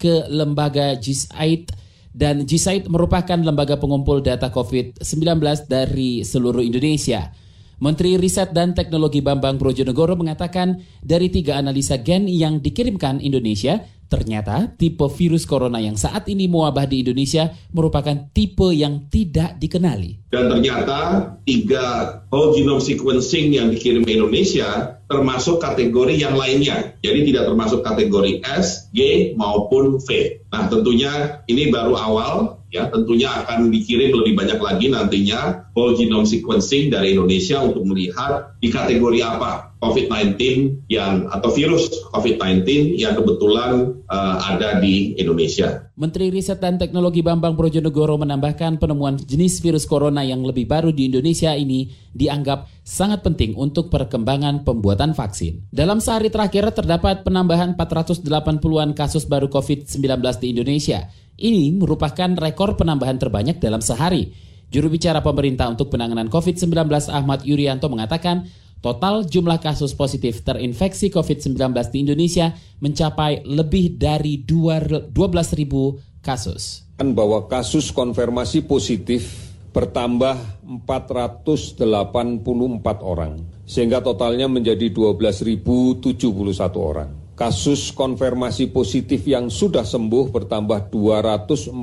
ke 0.00 0.32
lembaga 0.32 0.96
GISAID 0.96 1.76
dan 2.16 2.48
GISAID 2.48 2.88
merupakan 2.88 3.36
lembaga 3.36 3.76
pengumpul 3.76 4.24
data 4.24 4.48
COVID-19 4.48 5.04
dari 5.68 6.24
seluruh 6.24 6.64
Indonesia. 6.64 7.36
Menteri 7.84 8.16
Riset 8.16 8.56
dan 8.56 8.72
Teknologi 8.72 9.20
Bambang 9.20 9.60
Brojonegoro 9.60 10.16
mengatakan 10.16 10.80
dari 11.04 11.28
tiga 11.28 11.60
analisa 11.60 12.00
gen 12.00 12.32
yang 12.32 12.64
dikirimkan 12.64 13.20
Indonesia, 13.20 13.84
ternyata 14.12 14.68
tipe 14.76 15.08
virus 15.08 15.48
corona 15.48 15.80
yang 15.80 15.96
saat 15.96 16.28
ini 16.28 16.44
mewabah 16.44 16.84
di 16.84 17.00
Indonesia 17.00 17.48
merupakan 17.72 18.28
tipe 18.36 18.68
yang 18.76 19.08
tidak 19.08 19.56
dikenali. 19.56 20.28
Dan 20.28 20.52
ternyata 20.52 21.32
tiga 21.48 22.20
whole 22.28 22.52
genome 22.52 22.84
sequencing 22.84 23.56
yang 23.56 23.72
dikirim 23.72 24.04
ke 24.04 24.12
Indonesia 24.20 25.00
termasuk 25.08 25.64
kategori 25.64 26.20
yang 26.20 26.36
lainnya. 26.36 27.00
Jadi 27.00 27.32
tidak 27.32 27.48
termasuk 27.48 27.80
kategori 27.80 28.44
S, 28.44 28.92
G 28.92 29.32
maupun 29.32 29.96
V. 30.04 30.08
Nah 30.52 30.68
tentunya 30.68 31.40
ini 31.48 31.72
baru 31.72 31.96
awal 31.96 32.60
ya 32.72 32.88
tentunya 32.88 33.28
akan 33.44 33.68
dikirim 33.68 34.16
lebih 34.16 34.32
banyak 34.36 34.60
lagi 34.60 34.88
nantinya 34.88 35.68
whole 35.76 35.92
genome 35.96 36.24
sequencing 36.24 36.88
dari 36.88 37.12
Indonesia 37.16 37.60
untuk 37.60 37.84
melihat 37.84 38.56
di 38.60 38.72
kategori 38.72 39.20
apa 39.20 39.71
COVID-19 39.82 40.38
yang 40.86 41.26
atau 41.26 41.50
virus 41.50 41.90
COVID-19 42.14 42.94
yang 42.94 43.18
kebetulan 43.18 43.98
uh, 44.06 44.38
ada 44.38 44.78
di 44.78 45.18
Indonesia. 45.18 45.90
Menteri 45.98 46.30
Riset 46.30 46.62
dan 46.62 46.78
Teknologi 46.78 47.18
Bambang 47.18 47.58
Brojonegoro 47.58 48.14
menambahkan 48.22 48.78
penemuan 48.78 49.18
jenis 49.18 49.58
virus 49.58 49.82
corona 49.82 50.22
yang 50.22 50.46
lebih 50.46 50.70
baru 50.70 50.94
di 50.94 51.10
Indonesia 51.10 51.50
ini 51.58 51.90
dianggap 52.14 52.70
sangat 52.86 53.26
penting 53.26 53.58
untuk 53.58 53.90
perkembangan 53.90 54.62
pembuatan 54.62 55.18
vaksin. 55.18 55.66
Dalam 55.74 55.98
sehari 55.98 56.30
terakhir 56.30 56.70
terdapat 56.70 57.26
penambahan 57.26 57.74
480-an 57.74 58.94
kasus 58.94 59.26
baru 59.26 59.50
COVID-19 59.50 59.98
di 60.38 60.46
Indonesia 60.54 61.10
ini 61.42 61.74
merupakan 61.74 62.30
rekor 62.38 62.78
penambahan 62.78 63.18
terbanyak 63.18 63.58
dalam 63.58 63.82
sehari. 63.82 64.30
Juru 64.72 64.88
bicara 64.88 65.20
pemerintah 65.20 65.68
untuk 65.68 65.92
penanganan 65.92 66.32
COVID-19 66.32 66.88
Ahmad 67.12 67.44
Yuryanto 67.44 67.92
mengatakan 67.92 68.48
total 68.82 69.22
jumlah 69.24 69.62
kasus 69.62 69.94
positif 69.94 70.42
terinfeksi 70.42 71.08
COVID-19 71.08 71.56
di 71.94 71.98
Indonesia 72.02 72.50
mencapai 72.82 73.46
lebih 73.46 73.96
dari 73.96 74.42
12.000 74.42 75.14
kasus. 76.20 76.82
Bahwa 76.98 77.46
kasus 77.46 77.94
konfirmasi 77.94 78.66
positif 78.66 79.54
bertambah 79.72 80.36
484 80.84 81.80
orang, 83.00 83.40
sehingga 83.64 84.04
totalnya 84.04 84.50
menjadi 84.50 84.92
12.071 84.92 85.62
orang. 86.76 87.21
Kasus 87.32 87.96
konfirmasi 87.96 88.76
positif 88.76 89.24
yang 89.24 89.48
sudah 89.48 89.88
sembuh 89.88 90.36
bertambah 90.36 90.92
243 90.92 91.80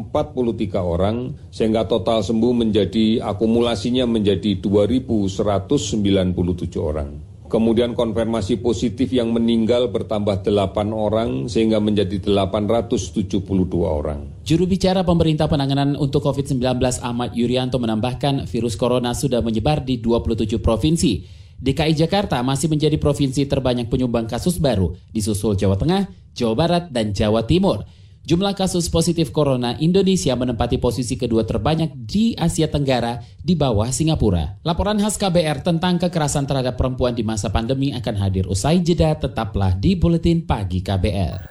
orang, 0.78 1.34
sehingga 1.50 1.90
total 1.90 2.22
sembuh 2.22 2.54
menjadi 2.54 3.26
akumulasinya 3.26 4.06
menjadi 4.06 4.62
2.197 4.62 6.78
orang. 6.78 7.26
Kemudian 7.50 7.98
konfirmasi 7.98 8.62
positif 8.62 9.10
yang 9.10 9.34
meninggal 9.34 9.90
bertambah 9.90 10.46
8 10.46 10.94
orang 10.94 11.50
sehingga 11.50 11.82
menjadi 11.82 12.22
872 12.22 13.42
orang. 13.82 14.46
Juru 14.46 14.70
bicara 14.70 15.02
pemerintah 15.02 15.50
penanganan 15.50 15.98
untuk 15.98 16.30
COVID-19 16.30 16.62
Ahmad 17.02 17.34
Yuryanto 17.34 17.82
menambahkan 17.82 18.46
virus 18.46 18.78
corona 18.78 19.18
sudah 19.18 19.42
menyebar 19.42 19.82
di 19.82 19.98
27 19.98 20.62
provinsi. 20.62 21.42
DKI 21.60 21.92
Jakarta 21.96 22.40
masih 22.40 22.72
menjadi 22.72 22.96
provinsi 22.96 23.44
terbanyak 23.44 23.92
penyumbang 23.92 24.32
kasus 24.32 24.56
baru, 24.58 24.96
disusul 25.12 25.60
Jawa 25.60 25.76
Tengah, 25.76 26.08
Jawa 26.32 26.56
Barat, 26.56 26.84
dan 26.88 27.12
Jawa 27.12 27.44
Timur. 27.44 27.84
Jumlah 28.24 28.54
kasus 28.54 28.94
positif 28.94 29.34
corona 29.34 29.74
Indonesia 29.82 30.38
menempati 30.38 30.78
posisi 30.78 31.18
kedua 31.18 31.50
terbanyak 31.50 31.98
di 31.98 32.38
Asia 32.38 32.70
Tenggara 32.70 33.18
di 33.42 33.58
bawah 33.58 33.90
Singapura. 33.90 34.62
Laporan 34.62 35.02
khas 35.02 35.18
KBR 35.18 35.66
tentang 35.66 35.98
kekerasan 35.98 36.46
terhadap 36.46 36.78
perempuan 36.78 37.18
di 37.18 37.26
masa 37.26 37.50
pandemi 37.50 37.90
akan 37.90 38.16
hadir 38.22 38.46
usai 38.46 38.86
jeda 38.86 39.18
tetaplah 39.18 39.74
di 39.74 39.98
Buletin 39.98 40.46
Pagi 40.46 40.86
KBR. 40.86 41.50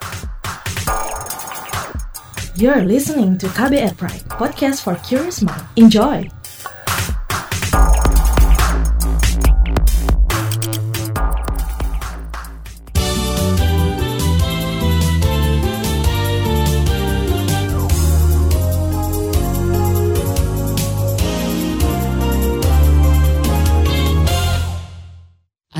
You're 2.54 2.86
listening 2.86 3.38
to 3.42 3.50
KBR 3.50 3.98
Pride, 3.98 4.26
podcast 4.38 4.86
for 4.86 4.94
curious 5.02 5.42
mind. 5.42 5.62
Enjoy! 5.74 6.37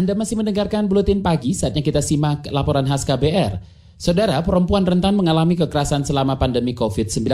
Anda 0.08 0.24
masih 0.24 0.40
mendengarkan 0.40 0.88
Buletin 0.88 1.20
Pagi, 1.20 1.52
saatnya 1.52 1.84
kita 1.84 2.00
simak 2.00 2.48
laporan 2.48 2.88
khas 2.88 3.04
KBR. 3.04 3.60
Saudara, 4.00 4.40
perempuan 4.40 4.80
rentan 4.80 5.12
mengalami 5.12 5.52
kekerasan 5.52 6.00
selama 6.00 6.40
pandemi 6.40 6.72
COVID-19. 6.72 7.28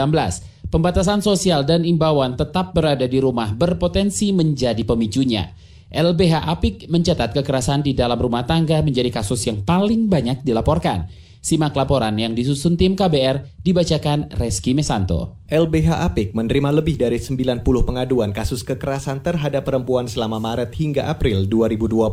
Pembatasan 0.67 1.23
sosial 1.23 1.63
dan 1.63 1.87
imbauan 1.87 2.35
tetap 2.35 2.75
berada 2.75 3.07
di 3.07 3.23
rumah 3.23 3.55
berpotensi 3.55 4.35
menjadi 4.35 4.83
pemicunya. 4.83 5.55
LBH 5.87 6.51
Apik 6.51 6.91
mencatat 6.91 7.31
kekerasan 7.31 7.79
di 7.79 7.95
dalam 7.95 8.19
rumah 8.19 8.43
tangga 8.43 8.83
menjadi 8.83 9.07
kasus 9.07 9.39
yang 9.47 9.63
paling 9.63 10.11
banyak 10.11 10.43
dilaporkan. 10.43 11.07
Simak 11.45 11.77
laporan 11.77 12.17
yang 12.17 12.33
disusun 12.33 12.73
tim 12.73 12.97
KBR 12.97 13.61
dibacakan 13.61 14.33
Reski 14.33 14.73
Mesanto. 14.73 15.37
LBH 15.45 16.01
Apik 16.01 16.33
menerima 16.33 16.73
lebih 16.73 16.97
dari 16.97 17.21
90 17.21 17.61
pengaduan 17.61 18.33
kasus 18.33 18.65
kekerasan 18.65 19.21
terhadap 19.21 19.61
perempuan 19.61 20.09
selama 20.09 20.41
Maret 20.41 20.73
hingga 20.73 21.05
April 21.05 21.45
2020. 21.45 22.09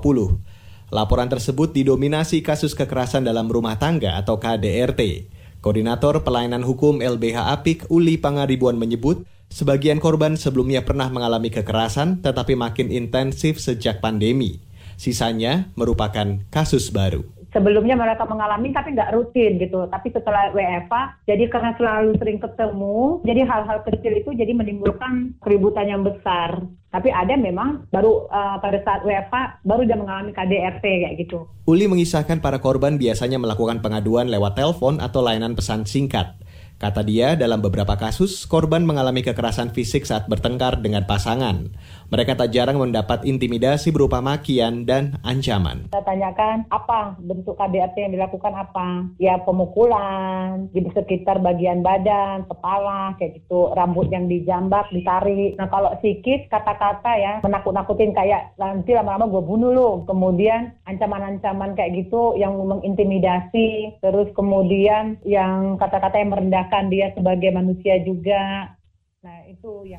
Laporan 0.92 1.32
tersebut 1.32 1.72
didominasi 1.72 2.44
kasus 2.44 2.76
kekerasan 2.76 3.24
dalam 3.24 3.48
rumah 3.48 3.80
tangga 3.80 4.20
atau 4.20 4.36
KDRT. 4.36 5.32
Koordinator 5.64 6.20
Pelayanan 6.20 6.60
Hukum 6.60 7.00
LBH 7.00 7.56
Apik 7.56 7.88
Uli 7.88 8.20
Pangaribuan 8.20 8.76
menyebut, 8.76 9.24
sebagian 9.48 9.96
korban 9.96 10.36
sebelumnya 10.36 10.84
pernah 10.84 11.08
mengalami 11.08 11.48
kekerasan 11.48 12.20
tetapi 12.20 12.52
makin 12.52 12.92
intensif 12.92 13.64
sejak 13.64 14.04
pandemi. 14.04 14.60
Sisanya 15.00 15.72
merupakan 15.72 16.44
kasus 16.52 16.92
baru 16.92 17.24
sebelumnya 17.52 17.94
mereka 17.94 18.24
mengalami 18.26 18.72
tapi 18.72 18.96
nggak 18.96 19.12
rutin 19.12 19.60
gitu. 19.60 19.86
Tapi 19.86 20.08
setelah 20.10 20.50
WFA, 20.50 21.22
jadi 21.28 21.44
karena 21.52 21.76
selalu 21.76 22.18
sering 22.18 22.40
ketemu, 22.40 23.20
jadi 23.22 23.40
hal-hal 23.46 23.78
kecil 23.86 24.12
itu 24.18 24.30
jadi 24.34 24.52
menimbulkan 24.56 25.36
keributan 25.44 25.86
yang 25.86 26.02
besar. 26.02 26.64
Tapi 26.92 27.08
ada 27.08 27.32
memang 27.40 27.88
baru 27.88 28.28
uh, 28.28 28.60
pada 28.60 28.76
saat 28.84 29.00
WFA 29.00 29.64
baru 29.64 29.88
dia 29.88 29.96
mengalami 29.96 30.36
KDRT 30.36 30.84
kayak 30.84 31.14
gitu. 31.24 31.48
Uli 31.64 31.88
mengisahkan 31.88 32.44
para 32.44 32.60
korban 32.60 33.00
biasanya 33.00 33.40
melakukan 33.40 33.80
pengaduan 33.80 34.28
lewat 34.28 34.60
telepon 34.60 35.00
atau 35.00 35.24
layanan 35.24 35.56
pesan 35.56 35.88
singkat. 35.88 36.42
Kata 36.82 37.06
dia, 37.06 37.38
dalam 37.38 37.62
beberapa 37.62 37.94
kasus, 37.94 38.42
korban 38.42 38.82
mengalami 38.82 39.22
kekerasan 39.22 39.70
fisik 39.70 40.02
saat 40.02 40.26
bertengkar 40.26 40.82
dengan 40.82 41.06
pasangan. 41.06 41.70
Mereka 42.12 42.36
tak 42.36 42.52
jarang 42.52 42.76
mendapat 42.76 43.24
intimidasi 43.24 43.88
berupa 43.88 44.20
makian 44.20 44.84
dan 44.84 45.16
ancaman. 45.24 45.88
Saya 45.88 46.04
tanyakan, 46.04 46.68
apa 46.68 47.16
bentuk 47.16 47.56
KDRT 47.56 48.04
yang 48.04 48.12
dilakukan 48.12 48.52
apa? 48.52 49.08
Ya 49.16 49.40
pemukulan, 49.40 50.68
di 50.76 50.84
sekitar 50.92 51.40
bagian 51.40 51.80
badan, 51.80 52.44
kepala, 52.44 53.16
kayak 53.16 53.40
gitu. 53.40 53.72
Rambut 53.72 54.12
yang 54.12 54.28
dijambak, 54.28 54.92
ditarik. 54.92 55.56
Nah 55.56 55.72
kalau 55.72 55.96
psikis, 56.04 56.44
kata-kata 56.52 57.16
ya, 57.16 57.32
menakut-nakutin 57.40 58.12
kayak 58.12 58.52
nanti 58.60 58.92
lama-lama 58.92 59.32
gue 59.32 59.42
bunuh 59.48 59.72
lo. 59.72 59.90
Kemudian 60.04 60.76
ancaman-ancaman 60.84 61.72
kayak 61.80 61.96
gitu 61.96 62.36
yang 62.36 62.60
mengintimidasi. 62.60 63.96
Terus 64.04 64.28
kemudian 64.36 65.16
yang 65.24 65.80
kata-kata 65.80 66.20
yang 66.20 66.36
merendahkan 66.36 66.92
dia 66.92 67.08
sebagai 67.16 67.56
manusia 67.56 68.04
juga. 68.04 68.76
Nah, 69.22 69.38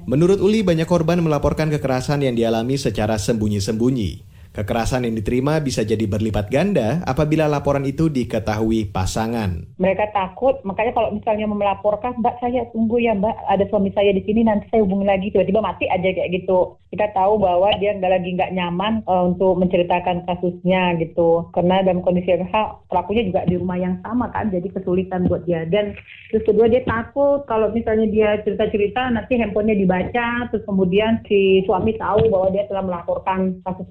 Menurut 0.04 0.44
Uli, 0.44 0.68
banyak 0.68 0.84
korban 0.84 1.16
melaporkan 1.24 1.72
kekerasan 1.72 2.28
yang 2.28 2.36
dialami 2.36 2.76
secara 2.76 3.16
sembunyi-sembunyi. 3.16 4.33
Kekerasan 4.54 5.10
yang 5.10 5.18
diterima 5.18 5.58
bisa 5.66 5.82
jadi 5.82 6.06
berlipat 6.06 6.54
ganda 6.54 7.02
apabila 7.10 7.50
laporan 7.50 7.90
itu 7.90 8.06
diketahui 8.06 8.94
pasangan. 8.94 9.66
mereka 9.82 10.14
takut 10.14 10.62
makanya 10.62 10.94
kalau 10.94 11.10
misalnya 11.10 11.50
melaporkan 11.50 12.14
mbak 12.22 12.38
saya 12.38 12.70
tunggu 12.70 13.02
ya 13.02 13.18
mbak. 13.18 13.34
Ada 13.50 13.66
suami 13.74 13.90
saya 13.98 14.14
di 14.14 14.22
sini 14.22 14.46
nanti 14.46 14.70
saya 14.70 14.86
hubungi 14.86 15.10
lagi. 15.10 15.34
Tiba-tiba 15.34 15.58
mati 15.58 15.90
aja 15.90 16.06
kayak 16.06 16.30
gitu. 16.38 16.78
Kita 16.94 17.10
tahu 17.18 17.42
bahwa 17.42 17.74
dia 17.82 17.98
nggak 17.98 18.14
lagi 18.14 18.30
nggak 18.38 18.54
nyaman 18.54 19.02
eh, 19.02 19.24
untuk 19.34 19.58
menceritakan 19.58 20.30
kasusnya 20.30 21.02
gitu. 21.02 21.50
Karena 21.58 21.82
dalam 21.82 22.06
kondisi 22.06 22.38
sama, 22.38 22.78
pelakunya 22.94 23.26
juga 23.26 23.50
di 23.50 23.58
rumah 23.58 23.82
yang 23.82 23.98
sama 24.06 24.30
kan 24.30 24.54
jadi 24.54 24.70
kesulitan 24.70 25.26
buat 25.26 25.50
dia. 25.50 25.66
Dan 25.66 25.98
terus 26.30 26.46
kedua 26.46 26.70
dia 26.70 26.86
takut 26.86 27.42
kalau 27.50 27.74
misalnya 27.74 28.06
dia 28.06 28.38
cerita-cerita 28.46 29.10
nanti 29.18 29.34
handphonenya 29.34 29.82
dibaca 29.82 30.54
terus 30.54 30.62
kemudian 30.70 31.26
si 31.26 31.66
suami 31.66 31.98
tahu 31.98 32.30
bahwa 32.30 32.54
dia 32.54 32.70
telah 32.70 32.86
melaporkan 32.86 33.58
kasus 33.66 33.90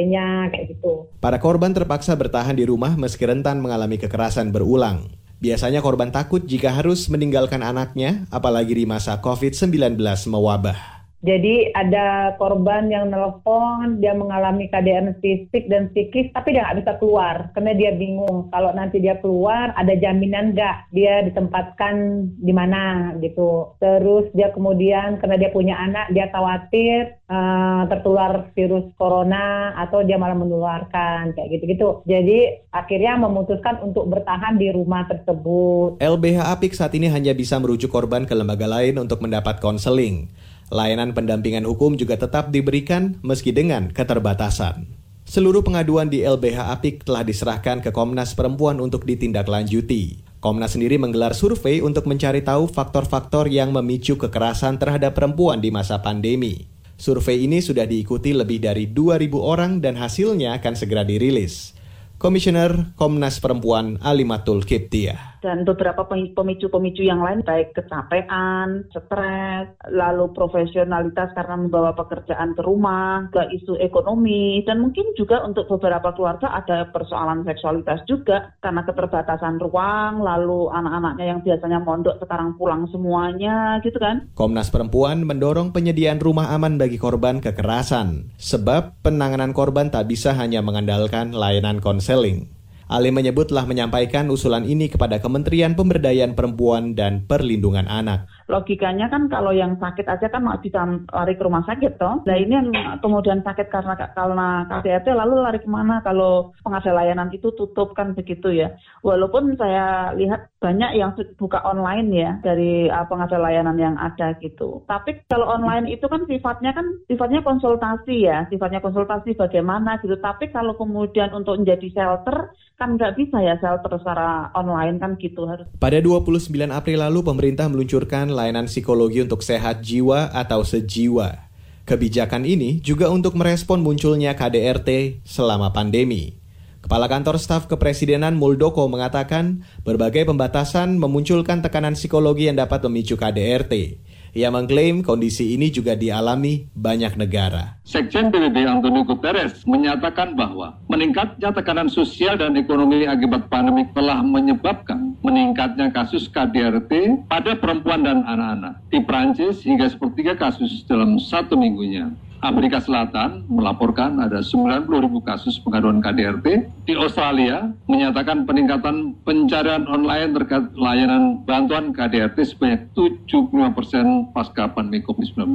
KDRT-nya 0.00 0.48
kayak 0.48 0.64
gitu 0.76 0.92
Para 1.20 1.36
korban 1.36 1.76
terpaksa 1.76 2.16
bertahan 2.16 2.56
di 2.56 2.64
rumah 2.64 2.96
meski 2.96 3.28
rentan 3.28 3.60
mengalami 3.60 4.00
kekerasan 4.00 4.48
berulang. 4.48 5.12
Biasanya 5.40 5.80
korban 5.80 6.12
takut 6.12 6.44
jika 6.44 6.68
harus 6.68 7.08
meninggalkan 7.08 7.64
anaknya, 7.64 8.28
apalagi 8.28 8.76
di 8.76 8.84
masa 8.84 9.20
COVID-19 9.24 9.96
mewabah. 10.28 10.99
Jadi 11.20 11.68
ada 11.76 12.32
korban 12.40 12.88
yang 12.88 13.12
nelpon, 13.12 14.00
dia 14.00 14.16
mengalami 14.16 14.72
KDRT 14.72 15.20
fisik 15.20 15.68
dan 15.68 15.92
psikis, 15.92 16.32
tapi 16.32 16.56
dia 16.56 16.64
nggak 16.64 16.80
bisa 16.80 16.92
keluar 16.96 17.52
karena 17.52 17.76
dia 17.76 17.92
bingung 17.92 18.48
kalau 18.48 18.72
nanti 18.72 19.04
dia 19.04 19.20
keluar 19.20 19.76
ada 19.76 19.92
jaminan 19.92 20.56
nggak 20.56 20.88
dia 20.96 21.20
ditempatkan 21.28 22.24
di 22.40 22.52
mana 22.56 23.12
gitu. 23.20 23.76
Terus 23.76 24.32
dia 24.32 24.48
kemudian 24.48 25.20
karena 25.20 25.36
dia 25.36 25.52
punya 25.52 25.76
anak, 25.76 26.08
dia 26.16 26.32
khawatir 26.32 27.20
eh, 27.28 27.82
tertular 27.92 28.48
virus 28.56 28.88
corona 28.96 29.76
atau 29.76 30.00
dia 30.00 30.16
malah 30.16 30.40
menularkan 30.40 31.36
kayak 31.36 31.60
gitu-gitu. 31.60 32.00
Jadi 32.08 32.64
akhirnya 32.72 33.20
memutuskan 33.20 33.84
untuk 33.84 34.08
bertahan 34.08 34.56
di 34.56 34.72
rumah 34.72 35.04
tersebut. 35.04 36.00
LBH 36.00 36.38
Apik 36.48 36.72
saat 36.72 36.96
ini 36.96 37.12
hanya 37.12 37.36
bisa 37.36 37.60
merujuk 37.60 37.92
korban 37.92 38.24
ke 38.24 38.32
lembaga 38.32 38.64
lain 38.64 38.96
untuk 38.96 39.20
mendapat 39.20 39.60
konseling. 39.60 40.32
Layanan 40.70 41.10
pendampingan 41.18 41.66
hukum 41.66 41.98
juga 41.98 42.14
tetap 42.14 42.54
diberikan 42.54 43.18
meski 43.26 43.50
dengan 43.50 43.90
keterbatasan. 43.90 44.86
Seluruh 45.26 45.66
pengaduan 45.66 46.06
di 46.06 46.22
LBH 46.22 46.74
Apik 46.74 47.02
telah 47.02 47.26
diserahkan 47.26 47.82
ke 47.82 47.90
Komnas 47.90 48.38
Perempuan 48.38 48.78
untuk 48.78 49.02
ditindaklanjuti. 49.02 50.26
Komnas 50.38 50.78
sendiri 50.78 50.96
menggelar 50.96 51.34
survei 51.34 51.82
untuk 51.82 52.06
mencari 52.06 52.40
tahu 52.40 52.70
faktor-faktor 52.70 53.50
yang 53.50 53.74
memicu 53.74 54.14
kekerasan 54.16 54.78
terhadap 54.78 55.18
perempuan 55.18 55.58
di 55.58 55.74
masa 55.74 56.00
pandemi. 56.00 56.66
Survei 56.98 57.46
ini 57.46 57.62
sudah 57.62 57.86
diikuti 57.86 58.34
lebih 58.34 58.58
dari 58.64 58.90
2.000 58.90 59.30
orang 59.36 59.78
dan 59.78 59.98
hasilnya 59.98 60.58
akan 60.58 60.74
segera 60.74 61.06
dirilis. 61.06 61.78
Komisioner 62.18 62.94
Komnas 62.98 63.38
Perempuan 63.38 64.02
Alimatul 64.02 64.66
Kiptiah. 64.66 65.29
Dan 65.40 65.64
beberapa 65.64 66.04
pemi- 66.06 66.32
pemicu-pemicu 66.32 67.02
yang 67.04 67.24
lain 67.24 67.40
baik 67.42 67.72
kecapean, 67.76 68.84
stres, 68.92 69.72
lalu 69.88 70.30
profesionalitas 70.36 71.32
karena 71.32 71.56
membawa 71.56 71.96
pekerjaan 71.96 72.52
ke 72.54 72.62
rumah, 72.62 73.28
ke 73.32 73.50
isu 73.56 73.80
ekonomi 73.80 74.62
dan 74.68 74.80
mungkin 74.84 75.16
juga 75.16 75.42
untuk 75.44 75.66
beberapa 75.66 76.12
keluarga 76.12 76.52
ada 76.52 76.88
persoalan 76.92 77.42
seksualitas 77.48 78.04
juga 78.04 78.52
karena 78.60 78.84
keterbatasan 78.84 79.56
ruang, 79.58 80.20
lalu 80.20 80.68
anak-anaknya 80.70 81.26
yang 81.36 81.40
biasanya 81.40 81.78
mondok 81.80 82.20
sekarang 82.20 82.54
pulang 82.60 82.84
semuanya 82.92 83.80
gitu 83.80 83.96
kan. 83.96 84.28
Komnas 84.36 84.68
Perempuan 84.68 85.24
mendorong 85.24 85.72
penyediaan 85.72 86.20
rumah 86.20 86.52
aman 86.52 86.76
bagi 86.76 87.00
korban 87.00 87.40
kekerasan, 87.40 88.36
sebab 88.36 89.00
penanganan 89.00 89.56
korban 89.56 89.88
tak 89.88 90.06
bisa 90.06 90.36
hanya 90.36 90.60
mengandalkan 90.60 91.32
layanan 91.32 91.80
konseling. 91.80 92.59
Ali 92.90 93.14
menyebut 93.14 93.54
telah 93.54 93.70
menyampaikan 93.70 94.26
usulan 94.34 94.66
ini 94.66 94.90
kepada 94.90 95.22
Kementerian 95.22 95.78
Pemberdayaan 95.78 96.34
Perempuan 96.34 96.98
dan 96.98 97.22
Perlindungan 97.22 97.86
Anak. 97.86 98.26
Logikanya 98.50 99.06
kan 99.06 99.30
kalau 99.30 99.54
yang 99.54 99.78
sakit 99.78 100.04
aja 100.10 100.26
kan 100.26 100.42
bisa 100.58 100.82
lari 101.14 101.38
ke 101.38 101.42
rumah 101.46 101.62
sakit 101.62 101.96
toh. 101.96 102.26
Nah 102.26 102.36
ini 102.36 102.58
yang 102.58 102.68
kemudian 102.98 103.46
sakit 103.46 103.70
karena 103.70 103.94
karena 103.96 104.66
KDRT 104.66 105.06
lalu 105.14 105.34
lari 105.38 105.60
ke 105.62 105.70
mana 105.70 106.02
kalau 106.02 106.50
pengadaan 106.66 106.98
layanan 106.98 107.30
itu 107.30 107.54
tutup 107.54 107.94
kan 107.94 108.12
begitu 108.18 108.50
ya. 108.50 108.74
Walaupun 109.06 109.54
saya 109.54 110.10
lihat 110.18 110.50
banyak 110.58 110.98
yang 110.98 111.14
buka 111.38 111.62
online 111.62 112.10
ya 112.10 112.30
dari 112.42 112.90
uh, 112.90 113.06
pengadaan 113.06 113.46
layanan 113.46 113.78
yang 113.78 113.94
ada 113.96 114.34
gitu. 114.42 114.82
Tapi 114.90 115.22
kalau 115.30 115.46
online 115.46 115.86
itu 115.86 116.04
kan 116.10 116.26
sifatnya 116.26 116.74
kan 116.74 116.86
sifatnya 117.06 117.40
konsultasi 117.46 118.26
ya, 118.26 118.44
sifatnya 118.50 118.82
konsultasi 118.82 119.38
bagaimana 119.38 120.02
gitu. 120.02 120.18
Tapi 120.18 120.50
kalau 120.50 120.74
kemudian 120.74 121.30
untuk 121.30 121.56
menjadi 121.62 121.88
shelter 121.94 122.50
kan 122.80 122.96
nggak 122.96 123.12
bisa 123.20 123.36
ya 123.44 123.60
shelter 123.60 123.92
secara 124.00 124.48
online 124.56 124.96
kan 124.96 125.20
gitu 125.20 125.44
harus 125.44 125.68
Pada 125.76 126.00
29 126.00 126.48
April 126.72 126.98
lalu, 127.04 127.20
pemerintah 127.20 127.68
meluncurkan 127.68 128.32
layanan 128.40 128.64
psikologi 128.64 129.20
untuk 129.20 129.44
sehat 129.44 129.84
jiwa 129.84 130.32
atau 130.32 130.64
sejiwa. 130.64 131.52
Kebijakan 131.84 132.48
ini 132.48 132.80
juga 132.80 133.12
untuk 133.12 133.36
merespon 133.36 133.84
munculnya 133.84 134.32
KDRT 134.32 135.20
selama 135.28 135.76
pandemi. 135.76 136.40
Kepala 136.80 137.12
Kantor 137.12 137.36
Staf 137.36 137.68
Kepresidenan 137.68 138.40
Muldoko 138.40 138.88
mengatakan 138.88 139.68
berbagai 139.84 140.24
pembatasan 140.24 140.96
memunculkan 140.96 141.60
tekanan 141.60 141.92
psikologi 141.92 142.48
yang 142.48 142.56
dapat 142.56 142.80
memicu 142.88 143.20
KDRT. 143.20 144.00
Ia 144.30 144.46
mengklaim 144.46 145.02
kondisi 145.02 145.58
ini 145.58 145.74
juga 145.74 145.98
dialami 145.98 146.70
banyak 146.70 147.18
negara. 147.18 147.82
Sekjen 147.82 148.30
PBB 148.30 148.62
Antonio 148.62 149.02
Guterres 149.02 149.66
menyatakan 149.66 150.38
bahwa 150.38 150.78
meningkatnya 150.86 151.50
tekanan 151.50 151.90
sosial 151.90 152.38
dan 152.38 152.54
ekonomi 152.54 153.10
akibat 153.10 153.50
pandemi 153.50 153.90
telah 153.90 154.22
menyebabkan 154.22 155.18
meningkatnya 155.26 155.90
kasus 155.90 156.30
KDRT 156.30 157.26
pada 157.26 157.58
perempuan 157.58 158.06
dan 158.06 158.22
anak-anak. 158.22 158.78
Di 158.94 159.02
Prancis 159.02 159.66
hingga 159.66 159.90
sepertiga 159.90 160.38
kasus 160.38 160.86
dalam 160.86 161.18
satu 161.18 161.58
minggunya. 161.58 162.14
Amerika 162.40 162.80
Selatan 162.80 163.44
melaporkan 163.52 164.16
ada 164.16 164.40
90 164.40 164.88
ribu 164.88 165.20
kasus 165.20 165.60
pengaduan 165.60 166.00
KDRT. 166.00 166.72
Di 166.88 166.96
Australia 166.96 167.68
menyatakan 167.84 168.48
peningkatan 168.48 169.12
pencarian 169.28 169.84
online 169.84 170.32
terkait 170.32 170.72
layanan 170.72 171.44
bantuan 171.44 171.92
KDRT 171.92 172.56
sebanyak 172.56 172.80
75 172.96 173.76
persen 173.76 174.06
pasca 174.32 174.72
pandemi 174.72 175.04
COVID-19. 175.04 175.52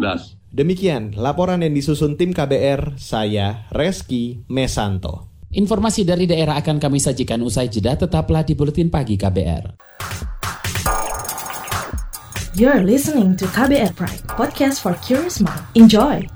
Demikian 0.53 1.17
laporan 1.17 1.65
yang 1.65 1.73
disusun 1.73 2.15
tim 2.15 2.31
KBR, 2.31 3.01
saya 3.01 3.65
Reski 3.73 4.45
Mesanto. 4.47 5.33
Informasi 5.55 6.05
dari 6.05 6.29
daerah 6.29 6.59
akan 6.61 6.77
kami 6.77 7.01
sajikan 7.01 7.41
usai 7.41 7.71
jeda, 7.71 7.97
tetaplah 7.97 8.45
di 8.45 8.53
Buletin 8.53 8.93
Pagi 8.93 9.17
KBR. 9.17 9.81
You're 12.55 12.87
listening 12.87 13.35
to 13.35 13.49
KBR 13.51 13.99
Pride, 13.99 14.23
podcast 14.31 14.79
for 14.79 14.95
curious 15.03 15.43
mind. 15.43 15.59
Enjoy! 15.75 16.34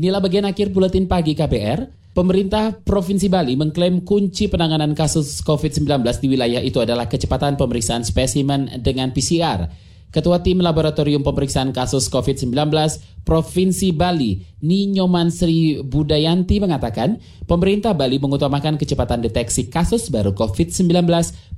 Inilah 0.00 0.24
bagian 0.24 0.48
akhir 0.48 0.72
buletin 0.72 1.04
pagi 1.04 1.36
KBR. 1.36 1.84
Pemerintah 2.16 2.72
Provinsi 2.72 3.28
Bali 3.28 3.52
mengklaim 3.52 4.00
kunci 4.00 4.48
penanganan 4.48 4.96
kasus 4.96 5.44
COVID-19 5.44 6.00
di 6.24 6.26
wilayah 6.32 6.64
itu 6.64 6.80
adalah 6.80 7.04
kecepatan 7.04 7.60
pemeriksaan 7.60 8.00
spesimen 8.00 8.80
dengan 8.80 9.12
PCR. 9.12 9.68
Ketua 10.08 10.40
Tim 10.40 10.64
Laboratorium 10.64 11.20
Pemeriksaan 11.20 11.76
Kasus 11.76 12.08
COVID-19 12.08 12.48
Provinsi 13.28 13.92
Bali, 13.92 14.40
Ninyoman 14.60 15.32
Sri 15.32 15.80
Budayanti 15.80 16.60
mengatakan, 16.60 17.16
pemerintah 17.48 17.96
Bali 17.96 18.20
mengutamakan 18.20 18.76
kecepatan 18.76 19.24
deteksi 19.24 19.72
kasus 19.72 20.12
baru 20.12 20.36
COVID-19 20.36 21.08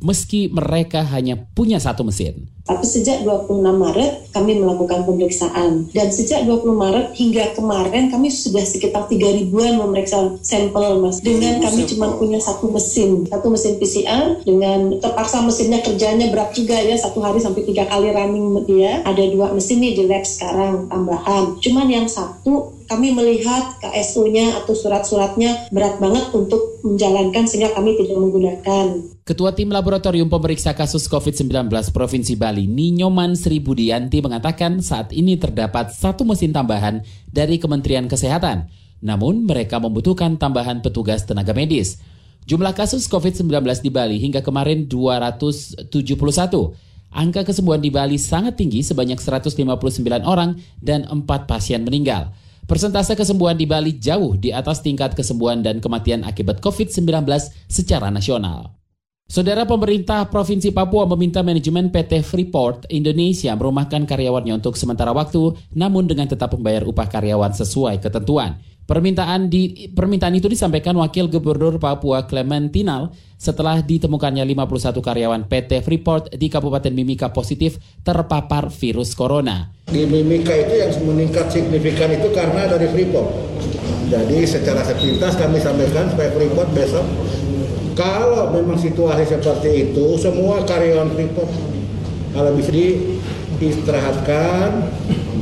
meski 0.03 0.51
mereka 0.51 1.03
hanya 1.11 1.39
punya 1.55 1.83
satu 1.83 2.07
mesin. 2.07 2.47
Tapi 2.63 2.87
sejak 2.87 3.27
26 3.27 3.59
Maret 3.59 4.31
kami 4.31 4.63
melakukan 4.63 5.03
pemeriksaan. 5.03 5.91
Dan 5.91 6.09
sejak 6.15 6.47
20 6.47 6.79
Maret 6.79 7.07
hingga 7.19 7.59
kemarin 7.59 8.07
kami 8.07 8.31
sudah 8.31 8.63
sekitar 8.63 9.11
3 9.11 9.19
ribuan 9.19 9.83
memeriksa 9.83 10.39
sampel 10.47 11.03
mas. 11.03 11.19
Dengan 11.19 11.59
kami 11.59 11.83
cuma 11.91 12.15
punya 12.15 12.39
satu 12.39 12.71
mesin. 12.71 13.27
Satu 13.27 13.51
mesin 13.51 13.83
PCR 13.83 14.39
dengan 14.47 14.95
terpaksa 15.03 15.43
mesinnya 15.43 15.83
kerjanya 15.83 16.31
berat 16.31 16.55
juga 16.55 16.79
ya. 16.79 16.95
Satu 16.95 17.19
hari 17.19 17.43
sampai 17.43 17.67
tiga 17.67 17.83
kali 17.91 18.15
running 18.15 18.63
dia 18.71 19.03
ada 19.03 19.23
dua 19.27 19.51
mesin 19.51 19.83
nih 19.83 19.99
di 19.99 20.07
lab 20.07 20.23
sekarang 20.23 20.87
tambahan. 20.87 21.59
Cuman 21.59 21.91
yang 21.91 22.07
satu 22.07 22.79
kami 22.93 23.17
melihat 23.17 23.81
KSU-nya 23.81 24.61
atau 24.61 24.77
surat-suratnya 24.77 25.73
berat 25.73 25.97
banget 25.97 26.29
untuk 26.37 26.85
menjalankan 26.85 27.49
sehingga 27.49 27.73
kami 27.73 27.97
tidak 27.97 28.21
menggunakan. 28.21 28.85
Ketua 29.25 29.57
Tim 29.57 29.73
Laboratorium 29.73 30.29
Pemeriksa 30.29 30.77
Kasus 30.77 31.09
COVID-19 31.09 31.73
Provinsi 31.89 32.37
Bali, 32.37 32.69
Ninyoman 32.69 33.33
Sri 33.33 33.65
Budianti 33.65 34.21
mengatakan 34.21 34.85
saat 34.85 35.09
ini 35.17 35.41
terdapat 35.41 35.89
satu 35.89 36.29
mesin 36.29 36.53
tambahan 36.53 37.01
dari 37.33 37.57
Kementerian 37.57 38.05
Kesehatan. 38.13 38.69
Namun 39.01 39.49
mereka 39.49 39.81
membutuhkan 39.81 40.37
tambahan 40.37 40.85
petugas 40.85 41.25
tenaga 41.25 41.57
medis. 41.57 41.97
Jumlah 42.45 42.77
kasus 42.77 43.09
COVID-19 43.09 43.49
di 43.81 43.89
Bali 43.89 44.21
hingga 44.21 44.45
kemarin 44.45 44.85
271. 44.85 45.89
Angka 47.13 47.41
kesembuhan 47.49 47.81
di 47.81 47.89
Bali 47.89 48.21
sangat 48.21 48.61
tinggi 48.61 48.85
sebanyak 48.85 49.17
159 49.17 50.05
orang 50.29 50.61
dan 50.77 51.09
4 51.09 51.25
pasien 51.49 51.89
meninggal. 51.89 52.37
Persentase 52.63 53.19
kesembuhan 53.19 53.59
di 53.59 53.67
Bali 53.67 53.99
jauh 53.99 54.39
di 54.39 54.55
atas 54.55 54.81
tingkat 54.81 55.19
kesembuhan 55.19 55.67
dan 55.67 55.83
kematian 55.83 56.23
akibat 56.23 56.63
COVID-19 56.63 57.27
secara 57.67 58.07
nasional. 58.07 58.79
Saudara 59.27 59.65
pemerintah 59.65 60.29
Provinsi 60.29 60.71
Papua 60.71 61.09
meminta 61.09 61.41
manajemen 61.41 61.89
PT 61.89 62.21
Freeport 62.21 62.85
Indonesia 62.93 63.57
merumahkan 63.57 64.05
karyawannya 64.05 64.61
untuk 64.61 64.77
sementara 64.77 65.11
waktu, 65.11 65.57
namun 65.73 66.05
dengan 66.05 66.29
tetap 66.29 66.53
membayar 66.53 66.85
upah 66.85 67.09
karyawan 67.09 67.51
sesuai 67.57 67.99
ketentuan. 67.99 68.61
Permintaan 68.83 69.47
di 69.47 69.87
permintaan 69.95 70.35
itu 70.35 70.51
disampaikan 70.51 70.99
Wakil 70.99 71.31
Gubernur 71.31 71.79
Papua 71.79 72.27
Clementinal 72.27 73.15
setelah 73.39 73.79
ditemukannya 73.79 74.43
51 74.43 74.99
karyawan 74.99 75.43
PT 75.47 75.87
Freeport 75.87 76.35
di 76.35 76.51
Kabupaten 76.51 76.91
Mimika 76.91 77.31
positif 77.31 77.79
terpapar 78.03 78.75
virus 78.75 79.15
corona. 79.15 79.71
Di 79.87 80.03
Mimika 80.03 80.51
itu 80.51 80.83
yang 80.83 80.91
meningkat 81.07 81.55
signifikan 81.55 82.11
itu 82.11 82.27
karena 82.35 82.67
dari 82.67 82.91
Freeport. 82.91 83.31
Jadi 84.11 84.39
secara 84.51 84.83
sepintas 84.83 85.39
kami 85.39 85.63
sampaikan 85.63 86.11
supaya 86.11 86.35
Freeport 86.35 86.69
besok 86.75 87.07
kalau 87.95 88.51
memang 88.51 88.83
situasi 88.83 89.31
seperti 89.31 89.91
itu 89.91 90.19
semua 90.19 90.65
karyawan 90.67 91.13
Freeport 91.15 91.51
kalau 92.35 92.51
bisa 92.57 92.73
diistirahatkan 93.63 94.91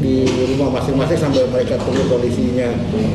di 0.00 0.28
rumah 0.52 0.76
masing-masing 0.76 1.16
sambil 1.16 1.44
mereka 1.48 1.80
tunggu 1.80 2.04
kondisinya 2.08 2.68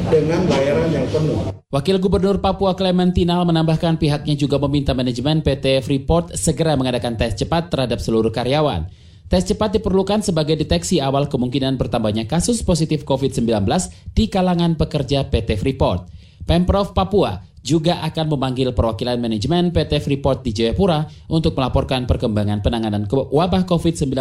dengan 0.09 0.41
bayaran 0.49 0.89
yang 0.89 1.05
penuh. 1.13 1.53
Wakil 1.69 1.97
Gubernur 2.01 2.41
Papua 2.41 2.73
Clementinal 2.73 3.45
menambahkan 3.45 4.01
pihaknya 4.01 4.33
juga 4.33 4.57
meminta 4.65 4.97
manajemen 4.97 5.45
PT 5.45 5.85
Freeport 5.85 6.33
segera 6.33 6.73
mengadakan 6.73 7.17
tes 7.17 7.37
cepat 7.37 7.69
terhadap 7.69 8.01
seluruh 8.01 8.33
karyawan. 8.33 8.89
Tes 9.25 9.41
cepat 9.45 9.81
diperlukan 9.81 10.21
sebagai 10.21 10.53
deteksi 10.53 11.01
awal 11.01 11.25
kemungkinan 11.25 11.81
bertambahnya 11.81 12.29
kasus 12.29 12.61
positif 12.61 13.01
COVID-19 13.09 13.65
di 14.13 14.29
kalangan 14.29 14.77
pekerja 14.77 15.25
PT 15.25 15.57
Freeport. 15.57 16.09
Pemprov 16.45 16.93
Papua 16.93 17.41
juga 17.65 17.97
akan 18.05 18.37
memanggil 18.37 18.69
perwakilan 18.77 19.17
manajemen 19.17 19.73
PT 19.73 19.97
Freeport 20.05 20.45
di 20.45 20.53
Jayapura 20.53 21.09
untuk 21.25 21.57
melaporkan 21.57 22.05
perkembangan 22.05 22.61
penanganan 22.61 23.09
wabah 23.09 23.65
COVID-19 23.65 24.13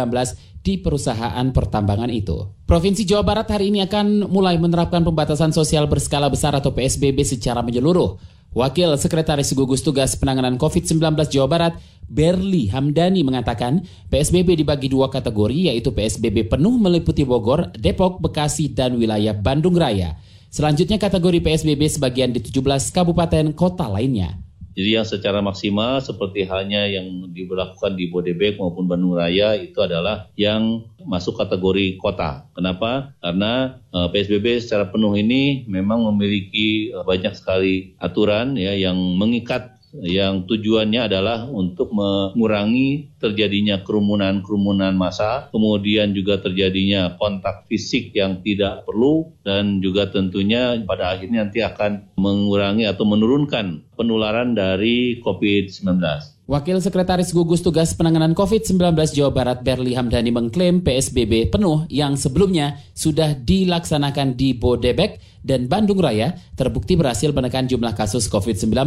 di 0.65 0.81
perusahaan 0.81 1.45
pertambangan 1.53 2.09
itu. 2.09 2.49
Provinsi 2.65 3.05
Jawa 3.05 3.21
Barat 3.21 3.53
hari 3.53 3.69
ini 3.69 3.85
akan 3.85 4.25
mulai 4.25 4.57
menerapkan 4.57 5.05
pembatasan 5.05 5.53
sosial 5.53 5.85
berskala 5.85 6.25
besar 6.25 6.57
atau 6.57 6.73
PSBB 6.73 7.21
secara 7.21 7.61
menyeluruh. 7.61 8.17
Wakil 8.55 8.95
Sekretaris 8.97 9.51
Gugus 9.51 9.83
Tugas 9.83 10.15
Penanganan 10.17 10.55
COVID-19 10.55 10.97
Jawa 11.27 11.47
Barat, 11.51 11.73
Berli 12.07 12.71
Hamdani 12.71 13.21
mengatakan 13.21 13.83
PSBB 14.09 14.63
dibagi 14.63 14.89
dua 14.89 15.11
kategori 15.11 15.69
yaitu 15.69 15.91
PSBB 15.93 16.49
penuh 16.49 16.79
meliputi 16.79 17.27
Bogor, 17.27 17.69
Depok, 17.75 18.23
Bekasi, 18.23 18.71
dan 18.71 18.97
wilayah 18.97 19.35
Bandung 19.35 19.75
Raya. 19.75 20.17
Selanjutnya 20.55 20.95
kategori 20.95 21.43
PSBB 21.43 21.99
sebagian 21.99 22.31
di 22.31 22.39
17 22.39 22.63
kabupaten 22.95 23.51
kota 23.51 23.91
lainnya. 23.91 24.39
Jadi 24.71 24.95
yang 24.95 25.03
secara 25.03 25.43
maksimal 25.43 25.99
seperti 25.99 26.47
halnya 26.47 26.87
yang 26.87 27.27
diberlakukan 27.35 27.95
di 27.99 28.07
Bodebek 28.07 28.55
maupun 28.55 28.87
Bandung 28.87 29.19
Raya 29.19 29.59
itu 29.59 29.75
adalah 29.83 30.31
yang 30.39 30.87
masuk 31.03 31.35
kategori 31.35 31.99
kota. 31.99 32.47
Kenapa? 32.55 33.11
Karena 33.19 33.83
eh, 33.91 34.07
PSBB 34.15 34.63
secara 34.63 34.87
penuh 34.87 35.11
ini 35.19 35.67
memang 35.67 36.07
memiliki 36.11 36.91
uh, 36.95 37.03
banyak 37.03 37.35
sekali 37.35 37.95
aturan 37.99 38.55
ya 38.55 38.75
yang 38.79 38.95
mengikat 39.19 39.74
yang 40.03 40.43
tujuannya 40.43 41.07
adalah 41.07 41.47
untuk 41.47 41.95
mengurangi 41.95 43.15
terjadinya 43.21 43.79
kerumunan-kerumunan 43.85 44.91
massa, 44.97 45.47
kemudian 45.53 46.11
juga 46.11 46.41
terjadinya 46.41 47.15
kontak 47.15 47.63
fisik 47.71 48.11
yang 48.11 48.43
tidak 48.43 48.83
perlu, 48.83 49.31
dan 49.47 49.79
juga 49.79 50.11
tentunya 50.11 50.75
pada 50.83 51.15
akhirnya 51.15 51.47
nanti 51.47 51.63
akan 51.63 52.11
mengurangi 52.19 52.83
atau 52.89 53.05
menurunkan 53.07 53.95
penularan 53.95 54.57
dari 54.57 55.23
COVID-19. 55.23 56.01
Wakil 56.45 56.77
Sekretaris 56.77 57.33
Gugus 57.33 57.65
Tugas 57.65 57.97
Penanganan 57.97 58.37
COVID-19 58.37 58.77
Jawa 59.17 59.33
Barat 59.33 59.65
Berli 59.65 59.97
Hamdani 59.97 60.29
mengklaim 60.29 60.85
PSBB 60.85 61.49
penuh 61.49 61.89
yang 61.89 62.13
sebelumnya 62.13 62.77
sudah 62.93 63.33
dilaksanakan 63.33 64.37
di 64.37 64.53
Bodebek 64.53 65.17
dan 65.41 65.65
Bandung 65.65 65.97
Raya 65.97 66.37
terbukti 66.53 66.93
berhasil 66.93 67.33
menekan 67.33 67.65
jumlah 67.65 67.97
kasus 67.97 68.29
COVID-19. 68.29 68.77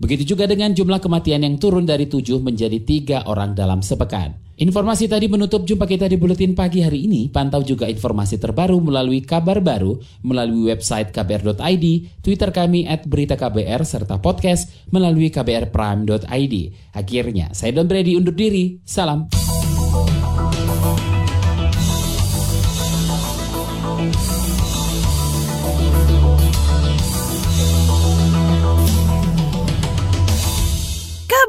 Begitu 0.00 0.32
juga 0.32 0.48
dengan 0.48 0.72
jumlah 0.72 0.96
kematian 0.96 1.44
yang 1.44 1.60
turun 1.60 1.84
dari 1.84 2.08
tujuh 2.08 2.40
menjadi 2.40 2.80
tiga 2.80 3.18
orang 3.28 3.52
dalam 3.52 3.84
sepekan. 3.84 4.32
Informasi 4.60 5.08
tadi 5.08 5.24
menutup 5.28 5.64
jumpa 5.64 5.88
kita 5.88 6.04
di 6.08 6.20
Buletin 6.20 6.52
Pagi 6.52 6.84
hari 6.84 7.04
ini. 7.08 7.28
Pantau 7.28 7.64
juga 7.64 7.88
informasi 7.88 8.36
terbaru 8.36 8.76
melalui 8.80 9.24
kabar 9.24 9.60
baru, 9.60 9.96
melalui 10.20 10.68
website 10.72 11.12
kbr.id, 11.12 11.84
Twitter 12.20 12.50
kami 12.52 12.84
at 12.84 13.04
berita 13.08 13.40
KBR, 13.40 13.84
serta 13.88 14.20
podcast 14.20 14.68
melalui 14.92 15.32
kbrprime.id. 15.32 16.54
Akhirnya, 16.92 17.52
saya 17.56 17.72
Don 17.72 17.88
Brady 17.88 18.20
undur 18.20 18.36
diri. 18.36 18.84
Salam. 18.84 19.49